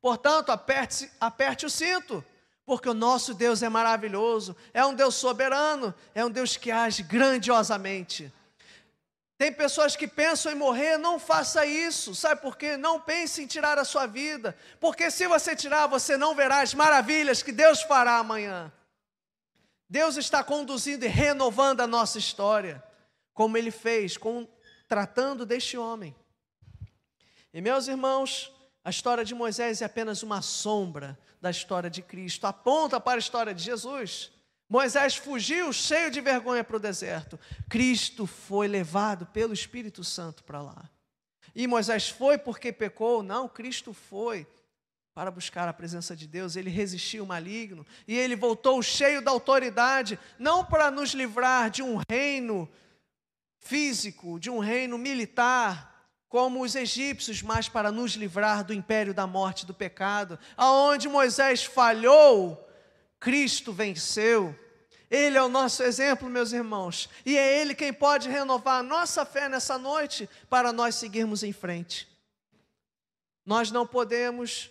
Portanto, 0.02 0.50
aperte, 0.52 1.12
aperte 1.20 1.66
o 1.66 1.70
cinto, 1.70 2.24
porque 2.66 2.88
o 2.88 2.94
nosso 2.94 3.34
Deus 3.34 3.62
é 3.62 3.70
maravilhoso, 3.70 4.56
é 4.74 4.86
um 4.86 4.94
Deus 4.94 5.16
soberano, 5.16 5.94
é 6.16 6.24
um 6.24 6.30
Deus 6.30 6.56
que 6.56 6.72
age 6.72 7.04
grandiosamente. 7.04 8.32
Tem 9.38 9.54
pessoas 9.54 9.96
que 9.96 10.08
pensam 10.08 10.52
em 10.52 10.56
morrer, 10.56 10.98
não 10.98 11.20
faça 11.20 11.64
isso, 11.64 12.16
sabe 12.16 12.42
por 12.42 12.58
quê? 12.58 12.76
Não 12.76 13.00
pense 13.00 13.44
em 13.44 13.46
tirar 13.46 13.78
a 13.78 13.86
sua 13.86 14.08
vida, 14.08 14.58
porque 14.80 15.12
se 15.12 15.28
você 15.28 15.56
tirar, 15.56 15.86
você 15.86 16.18
não 16.18 16.34
verá 16.34 16.62
as 16.62 16.74
maravilhas 16.74 17.44
que 17.44 17.52
Deus 17.52 17.84
fará 17.84 18.18
amanhã. 18.18 18.72
Deus 19.88 20.18
está 20.18 20.44
conduzindo 20.44 21.06
e 21.06 21.08
renovando 21.08 21.82
a 21.82 21.88
nossa 21.88 22.18
história, 22.18 22.84
como 23.32 23.56
Ele 23.58 23.70
fez, 23.70 24.18
com, 24.18 24.48
tratando 24.88 25.46
deste 25.46 25.78
homem. 25.78 26.16
E 27.54 27.62
meus 27.62 27.88
irmãos, 27.88 28.52
a 28.84 28.90
história 28.90 29.24
de 29.24 29.36
Moisés 29.36 29.84
é 29.84 29.86
apenas 29.86 30.24
uma 30.24 30.42
sombra 30.42 31.18
da 31.40 31.52
história 31.52 31.92
de 31.92 32.02
Cristo, 32.02 32.48
aponta 32.48 33.00
para 33.00 33.18
a 33.18 33.20
história 33.20 33.54
de 33.54 33.64
Jesus. 33.64 34.32
Moisés 34.70 35.16
fugiu 35.16 35.72
cheio 35.72 36.12
de 36.12 36.20
vergonha 36.20 36.64
para 36.64 36.78
o 36.78 36.80
deserto. 36.80 37.40
Cristo 37.70 38.28
foi 38.28 38.68
levado 38.68 39.26
pelo 39.28 39.54
Espírito 39.54 40.04
Santo 40.04 40.44
para 40.44 40.62
lá. 40.62 40.90
E 41.56 41.66
Moisés 41.66 42.10
foi 42.10 42.38
porque 42.38 42.72
pecou? 42.72 43.24
Não, 43.24 43.48
Cristo 43.48 43.94
foi 43.94 44.46
para 45.18 45.32
buscar 45.32 45.68
a 45.68 45.74
presença 45.74 46.16
de 46.16 46.28
Deus, 46.28 46.56
ele 46.56 46.70
resistiu 46.70 47.24
o 47.24 47.28
maligno 47.28 47.84
e 48.08 48.16
ele 48.16 48.36
voltou 48.36 48.84
cheio 48.84 49.20
da 49.20 49.32
autoridade, 49.32 50.20
não 50.38 50.64
para 50.64 50.92
nos 50.92 51.10
livrar 51.16 51.72
de 51.72 51.82
um 51.82 52.00
reino 52.08 52.70
físico, 53.58 54.40
de 54.40 54.52
um 54.52 54.60
reino 54.60 54.96
militar, 54.96 56.08
como 56.30 56.62
os 56.62 56.76
egípcios, 56.76 57.42
mas 57.42 57.68
para 57.68 57.92
nos 57.92 58.12
livrar 58.12 58.64
do 58.64 58.76
império 58.76 59.12
da 59.12 59.26
morte 59.26 59.66
do 59.66 59.74
pecado. 59.74 60.38
Aonde 60.56 61.10
Moisés 61.10 61.64
falhou, 61.64 62.67
Cristo 63.20 63.72
venceu. 63.74 64.58
Ele 65.10 65.38
é 65.38 65.42
o 65.42 65.50
nosso 65.50 65.84
exemplo, 65.84 66.30
meus 66.30 66.52
irmãos, 66.52 67.10
e 67.26 67.38
é 67.38 67.62
Ele 67.62 67.74
quem 67.74 67.94
pode 67.94 68.28
renovar 68.28 68.80
a 68.80 68.84
nossa 68.84 69.26
fé 69.26 69.48
nessa 69.48 69.78
noite 69.78 70.30
para 70.50 70.74
nós 70.74 70.96
seguirmos 70.96 71.44
em 71.44 71.54
frente. 71.54 72.08
Nós 73.46 73.72
não 73.72 73.88
podemos 73.88 74.70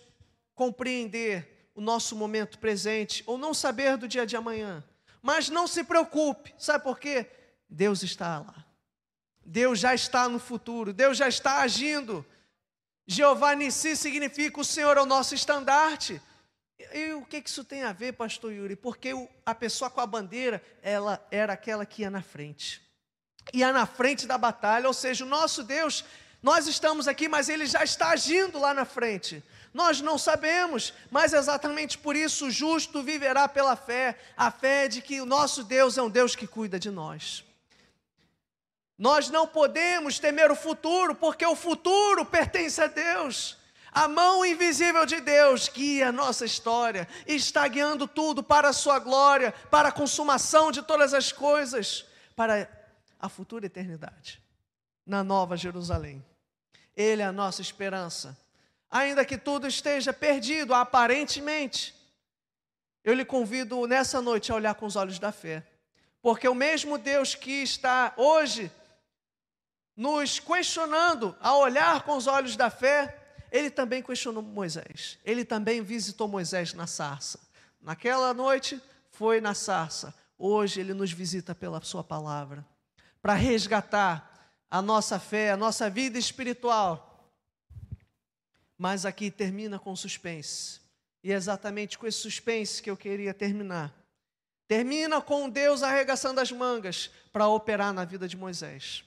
compreender 0.53 1.69
o 1.73 1.81
nosso 1.81 2.15
momento 2.15 2.59
presente 2.59 3.23
ou 3.25 3.37
não 3.37 3.53
saber 3.53 3.97
do 3.97 4.07
dia 4.07 4.25
de 4.25 4.35
amanhã. 4.35 4.83
Mas 5.21 5.49
não 5.49 5.67
se 5.67 5.83
preocupe, 5.83 6.53
sabe 6.57 6.83
por 6.83 6.99
quê? 6.99 7.25
Deus 7.69 8.03
está 8.03 8.39
lá. 8.39 8.65
Deus 9.45 9.79
já 9.79 9.95
está 9.95 10.27
no 10.27 10.39
futuro, 10.39 10.93
Deus 10.93 11.17
já 11.17 11.27
está 11.27 11.61
agindo. 11.61 12.25
Jeová 13.05 13.55
Nissi 13.55 13.95
significa 13.95 14.59
o 14.59 14.65
Senhor 14.65 14.97
é 14.97 15.01
o 15.01 15.05
nosso 15.05 15.33
estandarte. 15.33 16.21
E 16.93 17.13
o 17.13 17.25
que 17.25 17.41
isso 17.45 17.63
tem 17.63 17.83
a 17.83 17.93
ver, 17.93 18.13
pastor 18.13 18.51
Yuri? 18.51 18.75
Porque 18.75 19.11
a 19.45 19.55
pessoa 19.55 19.89
com 19.89 20.01
a 20.01 20.05
bandeira, 20.05 20.61
ela 20.81 21.25
era 21.31 21.53
aquela 21.53 21.85
que 21.85 22.01
ia 22.01 22.09
na 22.09 22.21
frente. 22.21 22.81
Ia 23.53 23.71
na 23.71 23.85
frente 23.85 24.25
da 24.25 24.37
batalha, 24.37 24.87
ou 24.87 24.93
seja, 24.93 25.25
o 25.25 25.27
nosso 25.27 25.63
Deus, 25.63 26.03
nós 26.41 26.67
estamos 26.67 27.07
aqui, 27.07 27.27
mas 27.27 27.49
ele 27.49 27.65
já 27.65 27.83
está 27.83 28.09
agindo 28.09 28.59
lá 28.59 28.73
na 28.73 28.85
frente. 28.85 29.43
Nós 29.73 30.01
não 30.01 30.17
sabemos, 30.17 30.93
mas 31.11 31.33
exatamente 31.33 31.97
por 31.97 32.15
isso 32.15 32.47
o 32.47 32.51
justo 32.51 33.03
viverá 33.03 33.47
pela 33.47 33.75
fé, 33.75 34.17
a 34.35 34.49
fé 34.49 34.87
de 34.87 35.01
que 35.01 35.21
o 35.21 35.25
nosso 35.25 35.63
Deus 35.63 35.97
é 35.97 36.01
um 36.01 36.09
Deus 36.09 36.35
que 36.35 36.47
cuida 36.47 36.79
de 36.79 36.89
nós. 36.89 37.43
Nós 38.97 39.29
não 39.29 39.45
podemos 39.45 40.17
temer 40.17 40.49
o 40.49 40.55
futuro, 40.55 41.13
porque 41.13 41.45
o 41.45 41.55
futuro 41.55 42.25
pertence 42.25 42.81
a 42.81 42.87
Deus. 42.87 43.57
A 43.91 44.07
mão 44.07 44.45
invisível 44.45 45.05
de 45.05 45.21
Deus 45.21 45.69
guia 45.69 46.09
a 46.09 46.11
nossa 46.11 46.45
história, 46.45 47.07
está 47.25 47.67
guiando 47.67 48.07
tudo 48.07 48.43
para 48.43 48.69
a 48.69 48.73
sua 48.73 48.99
glória, 48.99 49.51
para 49.71 49.89
a 49.89 49.91
consumação 49.91 50.71
de 50.71 50.81
todas 50.81 51.13
as 51.13 51.31
coisas, 51.31 52.05
para 52.35 52.69
a 53.19 53.29
futura 53.29 53.65
eternidade, 53.65 54.41
na 55.05 55.23
Nova 55.23 55.57
Jerusalém. 55.57 56.23
Ele 56.95 57.21
é 57.21 57.25
a 57.25 57.31
nossa 57.31 57.61
esperança 57.61 58.37
ainda 58.89 59.25
que 59.25 59.37
tudo 59.37 59.67
esteja 59.67 60.13
perdido 60.13 60.73
aparentemente, 60.73 61.93
eu 63.03 63.13
lhe 63.13 63.25
convido 63.25 63.85
nessa 63.85 64.21
noite 64.21 64.51
a 64.51 64.55
olhar 64.55 64.75
com 64.75 64.85
os 64.85 64.95
olhos 64.95 65.19
da 65.19 65.31
fé, 65.31 65.65
porque 66.21 66.47
o 66.47 66.55
mesmo 66.55 66.97
Deus 66.97 67.35
que 67.35 67.63
está 67.63 68.13
hoje 68.17 68.71
nos 69.95 70.39
questionando 70.39 71.35
a 71.39 71.55
olhar 71.55 72.03
com 72.03 72.17
os 72.17 72.27
olhos 72.27 72.55
da 72.55 72.69
fé, 72.69 73.26
ele 73.51 73.69
também 73.69 74.01
questionou 74.01 74.43
Moisés. 74.43 75.17
Ele 75.23 75.45
também 75.45 75.81
visitou 75.81 76.27
Moisés 76.27 76.73
na 76.73 76.87
sarça. 76.87 77.39
Naquela 77.81 78.33
noite 78.33 78.81
foi 79.11 79.39
na 79.39 79.53
sarça. 79.53 80.13
Hoje 80.37 80.79
ele 80.79 80.93
nos 80.93 81.11
visita 81.11 81.55
pela 81.55 81.81
sua 81.81 82.03
palavra 82.03 82.65
para 83.21 83.33
resgatar 83.33 84.53
a 84.69 84.81
nossa 84.81 85.19
fé, 85.19 85.51
a 85.51 85.57
nossa 85.57 85.89
vida 85.89 86.19
espiritual. 86.19 87.31
Mas 88.77 89.05
aqui 89.05 89.31
termina 89.31 89.79
com 89.79 89.95
suspense. 89.95 90.81
E 91.23 91.31
é 91.31 91.35
exatamente 91.35 91.97
com 91.97 92.05
esse 92.05 92.19
suspense 92.19 92.81
que 92.81 92.89
eu 92.89 92.97
queria 92.97 93.33
terminar. 93.33 93.93
Termina 94.67 95.21
com 95.21 95.49
Deus 95.49 95.81
arregaçando 95.81 96.41
as 96.41 96.51
mangas 96.51 97.09
para 97.31 97.47
operar 97.47 97.93
na 97.93 98.03
vida 98.03 98.27
de 98.27 98.35
Moisés. 98.35 99.03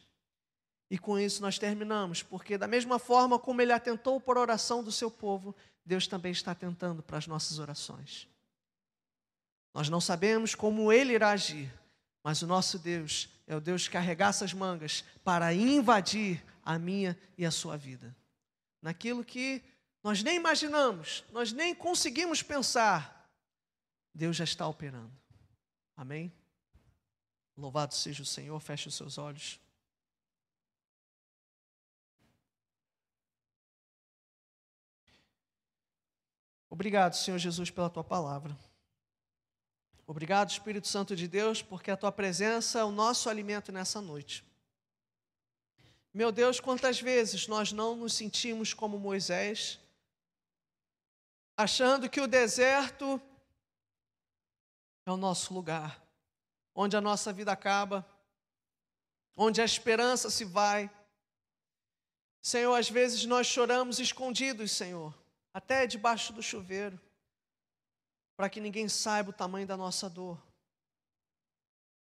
E 0.90 0.98
com 0.98 1.16
isso 1.16 1.40
nós 1.40 1.56
terminamos, 1.56 2.20
porque 2.20 2.58
da 2.58 2.66
mesma 2.66 2.98
forma 2.98 3.38
como 3.38 3.62
ele 3.62 3.72
atentou 3.72 4.20
por 4.20 4.36
oração 4.36 4.82
do 4.82 4.90
seu 4.90 5.08
povo, 5.08 5.54
Deus 5.86 6.08
também 6.08 6.32
está 6.32 6.50
atentando 6.50 7.00
para 7.00 7.16
as 7.16 7.28
nossas 7.28 7.60
orações. 7.60 8.28
Nós 9.72 9.88
não 9.88 10.00
sabemos 10.00 10.54
como 10.54 10.92
ele 10.92 11.12
irá 11.12 11.30
agir, 11.30 11.72
mas 12.24 12.42
o 12.42 12.46
nosso 12.46 12.76
Deus 12.76 13.28
é 13.46 13.54
o 13.54 13.60
Deus 13.60 13.86
que 13.86 13.96
arregaça 13.96 14.44
as 14.44 14.52
mangas 14.52 15.04
para 15.22 15.54
invadir 15.54 16.44
a 16.64 16.76
minha 16.76 17.16
e 17.38 17.46
a 17.46 17.52
sua 17.52 17.76
vida. 17.76 18.14
Naquilo 18.82 19.24
que 19.24 19.62
nós 20.02 20.24
nem 20.24 20.36
imaginamos, 20.36 21.24
nós 21.30 21.52
nem 21.52 21.72
conseguimos 21.72 22.42
pensar, 22.42 23.30
Deus 24.12 24.36
já 24.36 24.44
está 24.44 24.66
operando. 24.66 25.12
Amém? 25.96 26.32
Louvado 27.56 27.94
seja 27.94 28.22
o 28.22 28.26
Senhor, 28.26 28.58
feche 28.58 28.88
os 28.88 28.94
seus 28.94 29.18
olhos. 29.18 29.60
Obrigado, 36.70 37.16
Senhor 37.16 37.36
Jesus, 37.36 37.68
pela 37.68 37.90
tua 37.90 38.04
palavra. 38.04 38.56
Obrigado, 40.06 40.50
Espírito 40.50 40.88
Santo 40.88 41.14
de 41.14 41.28
Deus, 41.28 41.60
porque 41.60 41.90
a 41.90 41.96
tua 41.96 42.10
presença 42.10 42.78
é 42.78 42.84
o 42.84 42.90
nosso 42.90 43.28
alimento 43.28 43.70
nessa 43.70 44.00
noite. 44.00 44.44
Meu 46.14 46.32
Deus, 46.32 46.58
quantas 46.58 47.00
vezes 47.00 47.46
nós 47.46 47.72
não 47.72 47.94
nos 47.94 48.14
sentimos 48.14 48.72
como 48.72 48.98
Moisés, 48.98 49.78
achando 51.56 52.08
que 52.08 52.20
o 52.20 52.26
deserto 52.26 53.20
é 55.04 55.10
o 55.12 55.16
nosso 55.16 55.52
lugar, 55.52 56.02
onde 56.74 56.96
a 56.96 57.00
nossa 57.00 57.32
vida 57.32 57.52
acaba, 57.52 58.04
onde 59.36 59.60
a 59.60 59.64
esperança 59.64 60.30
se 60.30 60.44
vai. 60.44 60.90
Senhor, 62.40 62.74
às 62.74 62.88
vezes 62.88 63.24
nós 63.26 63.46
choramos 63.46 63.98
escondidos, 63.98 64.72
Senhor, 64.72 65.14
até 65.52 65.86
debaixo 65.86 66.32
do 66.32 66.42
chuveiro, 66.42 67.00
para 68.36 68.48
que 68.48 68.60
ninguém 68.60 68.88
saiba 68.88 69.30
o 69.30 69.34
tamanho 69.34 69.66
da 69.66 69.76
nossa 69.76 70.08
dor. 70.08 70.40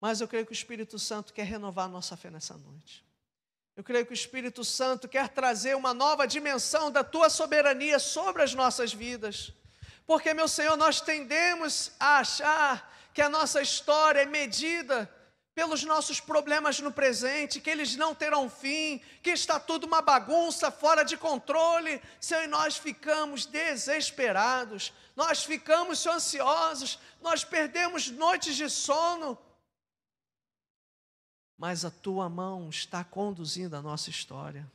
Mas 0.01 0.21
eu 0.21 0.29
creio 0.29 0.47
que 0.47 0.53
o 0.53 0.55
Espírito 0.55 0.99
Santo 0.99 1.33
quer 1.33 1.45
renovar 1.45 1.87
a 1.87 1.89
nossa 1.89 2.17
fé 2.17 2.31
nessa 2.31 2.57
noite. 2.57 3.05
Eu 3.77 3.83
creio 3.83 4.07
que 4.07 4.13
o 4.13 4.15
Espírito 4.15 4.65
Santo 4.65 5.09
quer 5.09 5.29
trazer 5.29 5.75
uma 5.75 5.93
nova 5.93 6.27
dimensão 6.27 6.91
da 6.91 7.03
tua 7.03 7.29
soberania 7.29 7.99
sobre 7.99 8.43
as 8.43 8.55
nossas 8.55 8.93
vidas. 8.93 9.53
Porque, 10.07 10.33
meu 10.33 10.47
Senhor, 10.47 10.77
nós 10.77 11.01
tendemos 11.01 11.91
a 11.99 12.19
achar 12.19 12.95
que 13.13 13.21
a 13.21 13.29
nossa 13.29 13.61
história 13.61 14.21
é 14.21 14.27
medida 14.27 15.11
pelos 15.55 15.85
nossos 15.85 16.21
problemas 16.21 16.81
no 16.81 16.91
presente, 16.91 17.61
que 17.61 17.71
eles 17.71 17.95
não 17.95 18.15
terão 18.15 18.51
fim, 18.51 19.01
que 19.23 19.31
está 19.31 19.61
tudo 19.61 19.87
uma 19.87 20.03
bagunça, 20.03 20.71
fora 20.71 21.05
de 21.05 21.17
controle. 21.17 22.03
Senhor, 22.21 22.43
e 22.43 22.49
nós 22.49 22.77
ficamos 22.77 23.47
desesperados, 23.47 24.93
nós 25.15 25.45
ficamos 25.45 26.05
ansiosos, 26.07 26.99
nós 27.23 27.45
perdemos 27.45 28.11
noites 28.11 28.57
de 28.57 28.69
sono. 28.69 29.39
Mas 31.57 31.85
a 31.85 31.91
tua 31.91 32.29
mão 32.29 32.69
está 32.69 33.05
conduzindo 33.05 33.77
a 33.77 33.83
nossa 33.83 34.11
história. 34.11 34.69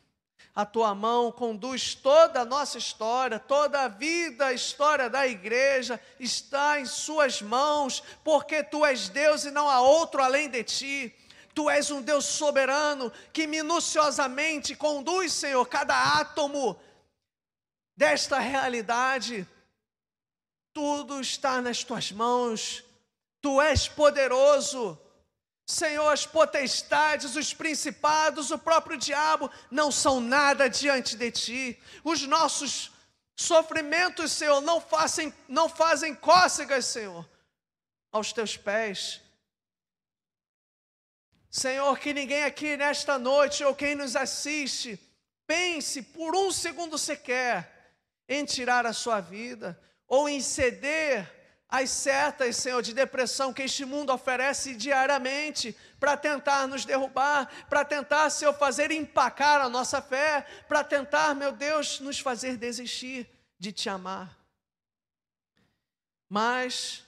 A 0.56 0.66
tua 0.66 0.94
mão 0.94 1.32
conduz 1.32 1.96
toda 1.96 2.42
a 2.42 2.46
nossa 2.46 2.78
história, 2.78 3.40
toda 3.40 3.82
a 3.82 3.88
vida, 3.88 4.48
a 4.48 4.54
história 4.54 5.10
da 5.10 5.26
igreja 5.26 6.00
está 6.20 6.80
em 6.80 6.86
Suas 6.86 7.42
mãos, 7.42 8.04
porque 8.24 8.64
Tu 8.64 8.86
és 8.86 9.10
Deus 9.10 9.46
e 9.46 9.52
não 9.52 9.70
há 9.70 9.80
outro 9.80 10.22
além 10.22 10.50
de 10.50 10.64
Ti. 10.64 11.16
Tu 11.54 11.70
és 11.70 11.92
um 11.92 12.02
Deus 12.02 12.26
soberano 12.26 13.12
que 13.32 13.48
minuciosamente 13.48 14.76
conduz, 14.76 15.34
Senhor, 15.34 15.66
cada 15.68 16.20
átomo 16.20 16.80
desta 17.96 18.40
realidade. 18.40 19.48
Tudo 20.74 21.20
está 21.20 21.62
nas 21.62 21.84
Tuas 21.84 22.12
mãos. 22.12 22.84
Tu 23.42 23.62
és 23.62 23.88
poderoso 23.88 25.00
Senhor, 25.69 26.10
as 26.10 26.25
potestades, 26.25 27.36
os 27.36 27.53
principados, 27.53 28.49
o 28.49 28.58
próprio 28.58 28.97
diabo 28.97 29.51
não 29.69 29.91
são 29.91 30.19
nada 30.19 30.67
diante 30.67 31.15
de 31.15 31.29
ti. 31.29 31.79
Os 32.03 32.23
nossos 32.23 32.91
sofrimentos, 33.36 34.32
Senhor, 34.32 34.62
não 34.62 34.82
fazem, 34.82 35.32
não 35.47 35.69
fazem 35.69 36.15
cócegas, 36.15 36.86
Senhor, 36.86 37.23
aos 38.12 38.34
teus 38.34 38.58
pés. 38.58 39.21
Senhor, 41.51 41.99
que 41.99 42.15
ninguém 42.15 42.45
aqui 42.45 42.75
nesta 42.75 43.19
noite 43.19 43.63
ou 43.63 43.75
quem 43.75 43.93
nos 43.93 44.15
assiste 44.15 44.99
pense 45.45 46.01
por 46.01 46.36
um 46.36 46.51
segundo 46.51 46.97
sequer 46.97 47.93
em 48.27 48.43
tirar 48.43 48.88
a 48.88 48.93
sua 48.93 49.21
vida 49.21 49.79
ou 50.08 50.27
em 50.27 50.41
ceder 50.41 51.38
as 51.69 51.91
setas, 51.91 52.55
Senhor, 52.55 52.82
de 52.82 52.93
depressão 52.93 53.53
que 53.53 53.62
este 53.62 53.86
mundo 53.86 54.12
oferece 54.12 54.73
diariamente 54.73 55.75
para 55.99 56.17
tentar 56.17 56.67
nos 56.67 56.84
derrubar, 56.84 57.47
para 57.69 57.86
tentar, 57.86 58.27
Senhor, 58.32 58.53
fazer 58.53 58.89
empacar 58.89 59.62
a 59.62 59.69
nossa 59.69 60.01
fé, 60.01 60.47
para 60.67 60.84
tentar, 60.84 61.36
meu 61.36 61.51
Deus, 61.51 61.99
nos 61.99 62.19
fazer 62.19 62.58
desistir 62.58 63.29
de 63.60 63.71
te 63.71 63.88
amar. 63.88 64.36
Mas 66.27 67.03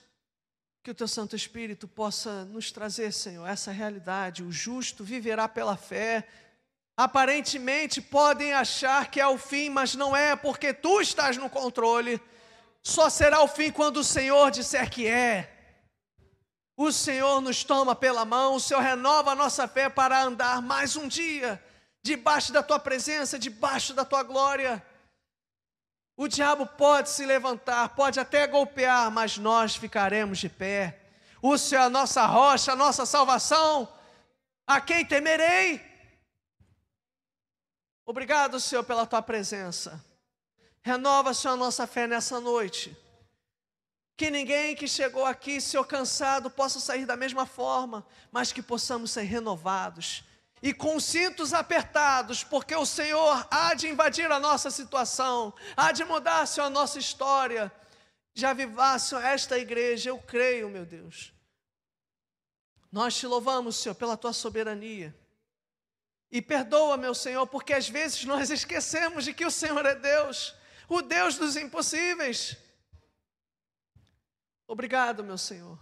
que 0.80 0.92
o 0.92 0.94
teu 0.94 1.08
Santo 1.08 1.34
Espírito 1.34 1.88
possa 1.88 2.44
nos 2.44 2.70
trazer, 2.70 3.12
Senhor, 3.12 3.46
essa 3.46 3.72
realidade. 3.72 4.44
O 4.44 4.52
justo 4.52 5.02
viverá 5.02 5.48
pela 5.48 5.76
fé. 5.76 6.28
Aparentemente 6.96 8.00
podem 8.00 8.52
achar 8.52 9.10
que 9.10 9.20
é 9.20 9.26
o 9.26 9.38
fim, 9.38 9.70
mas 9.70 9.96
não 9.96 10.16
é, 10.16 10.36
porque 10.36 10.72
tu 10.72 11.00
estás 11.00 11.36
no 11.36 11.50
controle 11.50 12.20
só 12.82 13.08
será 13.08 13.42
o 13.42 13.48
fim 13.48 13.70
quando 13.70 13.98
o 13.98 14.04
Senhor 14.04 14.50
disser 14.50 14.90
que 14.90 15.06
é. 15.06 15.48
O 16.76 16.90
Senhor 16.90 17.40
nos 17.40 17.62
toma 17.62 17.94
pela 17.94 18.24
mão, 18.24 18.56
o 18.56 18.60
Senhor 18.60 18.80
renova 18.80 19.32
a 19.32 19.36
nossa 19.36 19.68
fé 19.68 19.88
para 19.88 20.22
andar 20.22 20.60
mais 20.60 20.96
um 20.96 21.06
dia 21.06 21.62
debaixo 22.02 22.52
da 22.52 22.62
tua 22.62 22.78
presença, 22.78 23.38
debaixo 23.38 23.94
da 23.94 24.04
tua 24.04 24.22
glória. 24.22 24.84
O 26.16 26.26
diabo 26.26 26.66
pode 26.66 27.10
se 27.10 27.24
levantar, 27.24 27.90
pode 27.90 28.18
até 28.18 28.46
golpear, 28.46 29.10
mas 29.10 29.38
nós 29.38 29.76
ficaremos 29.76 30.38
de 30.38 30.48
pé. 30.48 30.98
O 31.40 31.56
Senhor 31.56 31.82
é 31.82 31.84
a 31.84 31.90
nossa 31.90 32.26
rocha, 32.26 32.72
a 32.72 32.76
nossa 32.76 33.06
salvação. 33.06 33.88
A 34.66 34.80
quem 34.80 35.04
temerei? 35.04 35.80
Obrigado, 38.04 38.58
Senhor, 38.58 38.82
pela 38.82 39.06
tua 39.06 39.22
presença. 39.22 40.04
Renova, 40.82 41.32
Senhor, 41.32 41.54
a 41.54 41.56
nossa 41.56 41.86
fé 41.86 42.06
nessa 42.06 42.40
noite. 42.40 42.96
Que 44.16 44.30
ninguém 44.30 44.74
que 44.74 44.86
chegou 44.86 45.24
aqui, 45.24 45.60
Senhor, 45.60 45.84
cansado, 45.84 46.50
possa 46.50 46.78
sair 46.78 47.06
da 47.06 47.16
mesma 47.16 47.46
forma, 47.46 48.06
mas 48.30 48.52
que 48.52 48.62
possamos 48.62 49.10
ser 49.10 49.22
renovados 49.22 50.24
e 50.62 50.72
com 50.72 51.00
cintos 51.00 51.52
apertados, 51.52 52.44
porque 52.44 52.74
o 52.74 52.86
Senhor 52.86 53.46
há 53.50 53.74
de 53.74 53.88
invadir 53.88 54.30
a 54.30 54.38
nossa 54.38 54.70
situação, 54.70 55.52
há 55.76 55.90
de 55.90 56.04
mudar, 56.04 56.46
Senhor, 56.46 56.68
a 56.68 56.70
nossa 56.70 57.00
história. 57.00 57.70
Já 58.32 58.52
vivar, 58.52 58.98
Senhor, 59.00 59.22
esta 59.24 59.58
igreja, 59.58 60.10
eu 60.10 60.18
creio, 60.18 60.70
meu 60.70 60.86
Deus. 60.86 61.34
Nós 62.92 63.16
te 63.16 63.26
louvamos, 63.26 63.76
Senhor, 63.76 63.94
pela 63.96 64.16
tua 64.16 64.32
soberania. 64.32 65.14
E 66.30 66.40
perdoa, 66.40 66.96
meu 66.96 67.14
Senhor, 67.14 67.46
porque 67.48 67.74
às 67.74 67.88
vezes 67.88 68.24
nós 68.24 68.48
esquecemos 68.48 69.24
de 69.24 69.34
que 69.34 69.44
o 69.44 69.50
Senhor 69.50 69.84
é 69.84 69.96
Deus 69.96 70.54
o 70.88 71.02
Deus 71.02 71.36
dos 71.36 71.56
impossíveis. 71.56 72.56
Obrigado, 74.66 75.22
meu 75.22 75.38
Senhor. 75.38 75.78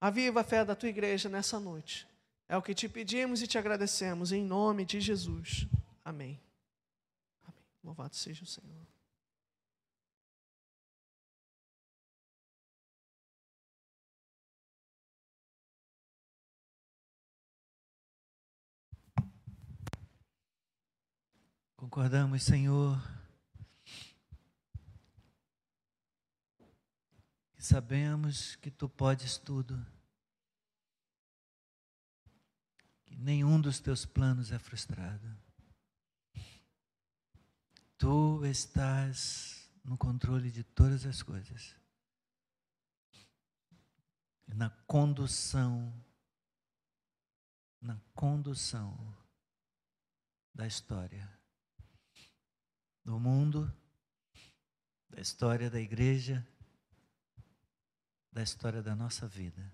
Aviva 0.00 0.40
a 0.40 0.44
fé 0.44 0.64
da 0.64 0.76
tua 0.76 0.88
igreja 0.88 1.28
nessa 1.28 1.58
noite. 1.58 2.06
É 2.48 2.56
o 2.56 2.62
que 2.62 2.74
te 2.74 2.88
pedimos 2.88 3.42
e 3.42 3.46
te 3.46 3.58
agradecemos, 3.58 4.32
em 4.32 4.44
nome 4.44 4.84
de 4.84 5.00
Jesus. 5.00 5.66
Amém. 6.04 6.40
Amém. 7.42 7.64
Louvado 7.82 8.14
seja 8.14 8.44
o 8.44 8.46
Senhor. 8.46 8.86
Concordamos, 21.76 22.42
Senhor, 22.42 23.00
que 27.58 27.64
sabemos 27.64 28.54
que 28.54 28.70
tu 28.70 28.88
podes 28.88 29.36
tudo, 29.36 29.84
que 33.04 33.16
nenhum 33.16 33.60
dos 33.60 33.80
teus 33.80 34.06
planos 34.06 34.52
é 34.52 34.58
frustrado. 34.60 35.28
Tu 37.98 38.44
estás 38.44 39.68
no 39.82 39.98
controle 39.98 40.52
de 40.52 40.62
todas 40.62 41.04
as 41.04 41.20
coisas, 41.20 41.74
na 44.46 44.70
condução, 44.86 45.92
na 47.80 47.98
condução 48.14 48.96
da 50.54 50.64
história 50.64 51.28
do 53.04 53.18
mundo, 53.18 53.76
da 55.10 55.20
história 55.20 55.68
da 55.68 55.80
igreja, 55.80 56.46
da 58.38 58.44
história 58.44 58.80
da 58.80 58.94
nossa 58.94 59.26
vida. 59.26 59.68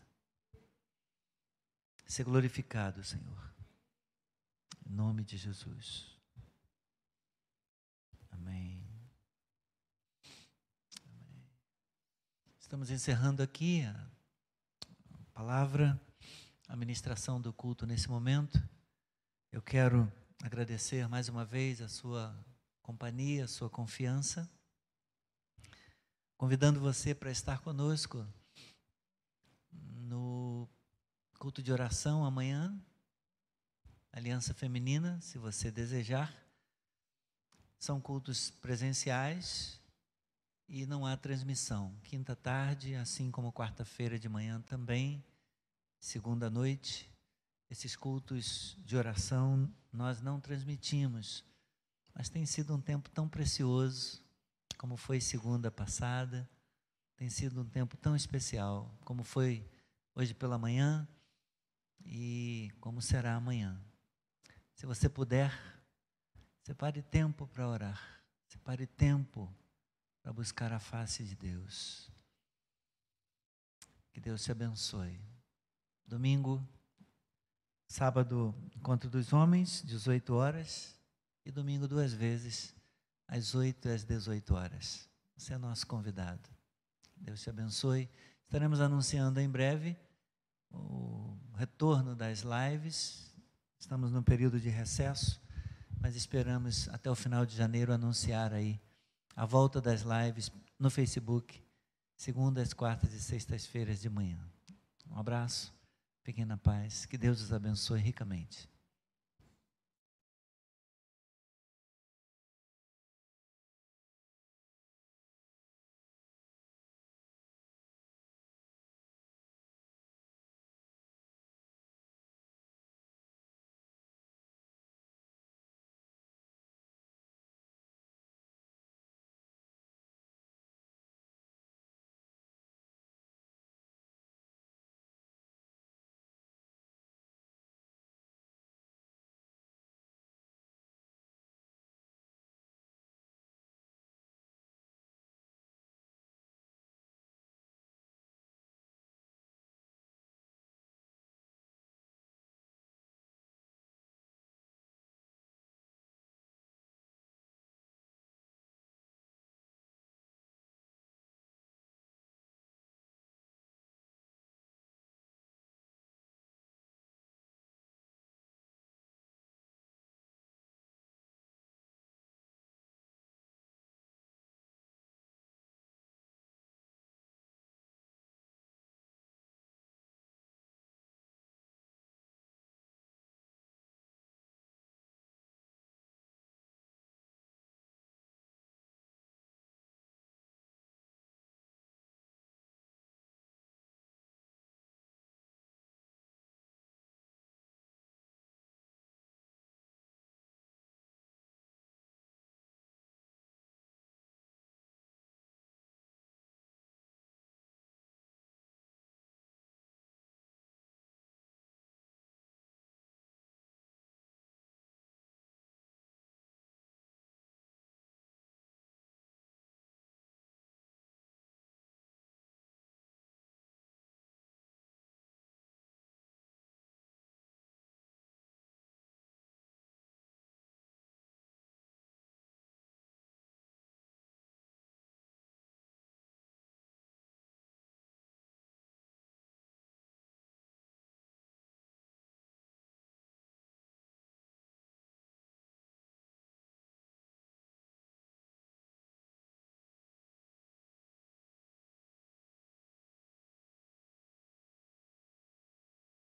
Ser 2.07 2.25
glorificado, 2.25 3.05
Senhor. 3.05 3.55
Em 4.87 4.91
nome 4.91 5.23
de 5.23 5.37
Jesus. 5.37 6.17
Amém. 8.31 8.83
Amém. 11.05 11.47
Estamos 12.59 12.89
encerrando 12.89 13.43
aqui 13.43 13.83
a 13.85 14.09
palavra, 15.35 16.01
a 16.67 16.75
ministração 16.75 17.39
do 17.39 17.53
culto 17.53 17.85
nesse 17.85 18.09
momento. 18.09 18.59
Eu 19.53 19.61
quero 19.61 20.11
agradecer 20.43 21.07
mais 21.07 21.29
uma 21.29 21.45
vez 21.45 21.83
a 21.83 21.89
sua 21.91 22.35
companhia, 22.81 23.47
sua 23.47 23.69
confiança, 23.69 24.51
convidando 26.39 26.81
você 26.81 27.15
para 27.15 27.31
estar 27.31 27.59
conosco 27.59 28.27
no 30.15 30.69
culto 31.45 31.63
de 31.63 31.71
oração 31.71 32.25
amanhã, 32.25 32.75
Aliança 34.11 34.55
Feminina, 34.55 35.21
se 35.21 35.37
você 35.37 35.71
desejar. 35.71 36.35
São 37.79 38.01
cultos 38.01 38.51
presenciais 38.51 39.79
e 40.67 40.87
não 40.87 41.05
há 41.05 41.19
transmissão. 41.19 41.95
Quinta 42.03 42.35
tarde, 42.35 42.95
assim 42.95 43.31
como 43.31 43.53
quarta-feira 43.53 44.19
de 44.19 44.27
manhã 44.27 44.59
também, 44.63 45.23
segunda 46.01 46.49
noite, 46.49 47.13
esses 47.69 47.95
cultos 47.95 48.79
de 48.79 48.97
oração 48.97 49.71
nós 49.93 50.23
não 50.23 50.41
transmitimos. 50.41 51.45
Mas 52.15 52.31
tem 52.31 52.47
sido 52.47 52.75
um 52.75 52.81
tempo 52.81 53.11
tão 53.11 53.29
precioso, 53.29 54.25
como 54.79 54.97
foi 54.97 55.21
segunda 55.21 55.71
passada, 55.71 56.49
tem 57.17 57.29
sido 57.29 57.61
um 57.61 57.69
tempo 57.69 57.99
tão 57.99 58.17
especial, 58.17 58.91
como 59.05 59.23
foi 59.23 59.63
hoje 60.15 60.33
pela 60.33 60.57
manhã 60.57 61.07
e 62.17 62.71
como 62.79 63.03
será 63.03 63.35
amanhã. 63.35 63.77
Se 64.73 64.87
você 64.87 65.09
puder, 65.09 65.51
separe 66.63 67.03
tempo 67.03 67.45
para 67.49 67.67
orar, 67.67 68.23
separe 68.47 68.87
tempo 68.87 69.53
para 70.23 70.33
buscar 70.33 70.73
a 70.73 70.79
face 70.79 71.25
de 71.25 71.35
Deus. 71.35 72.09
Que 74.13 74.21
Deus 74.21 74.45
te 74.45 74.53
abençoe. 74.53 75.21
Domingo, 76.07 76.65
sábado, 77.89 78.55
encontro 78.77 79.11
dos 79.11 79.33
homens, 79.33 79.83
18 79.85 80.35
horas 80.35 80.97
e 81.45 81.51
domingo 81.51 81.89
duas 81.89 82.13
vezes, 82.13 82.77
às 83.27 83.57
8 83.57 83.89
e 83.89 83.93
às 83.93 84.05
18 84.05 84.55
horas. 84.55 85.11
Você 85.37 85.53
é 85.53 85.59
nosso 85.59 85.85
convidado. 85.85 86.49
Deus 87.17 87.43
te 87.43 87.51
abençoe. 87.51 88.09
Estaremos 88.45 88.81
anunciando 88.81 89.41
em 89.41 89.51
breve 89.51 89.97
o 90.71 91.37
retorno 91.55 92.15
das 92.15 92.43
lives. 92.43 93.33
Estamos 93.79 94.11
no 94.13 94.23
período 94.23 94.61
de 94.61 94.69
recesso, 94.69 95.41
mas 96.01 96.17
esperamos 96.17 96.89
até 96.89 97.11
o 97.11 97.15
final 97.15 97.47
de 97.47 97.57
janeiro 97.57 97.93
anunciar 97.93 98.53
aí 98.53 98.81
a 99.37 99.45
volta 99.45 99.81
das 99.81 100.03
lives 100.03 100.51
no 100.79 100.91
Facebook, 100.91 101.63
segundas, 102.17 102.73
quartas 102.73 103.13
e 103.13 103.21
sextas-feiras 103.21 104.01
de 104.01 104.09
manhã. 104.09 104.39
Um 105.11 105.19
abraço, 105.19 105.73
fiquem 106.23 106.45
na 106.45 106.57
paz, 106.57 107.07
que 107.07 107.19
Deus 107.19 107.41
os 107.41 107.53
abençoe 107.53 108.01
ricamente. 108.01 108.69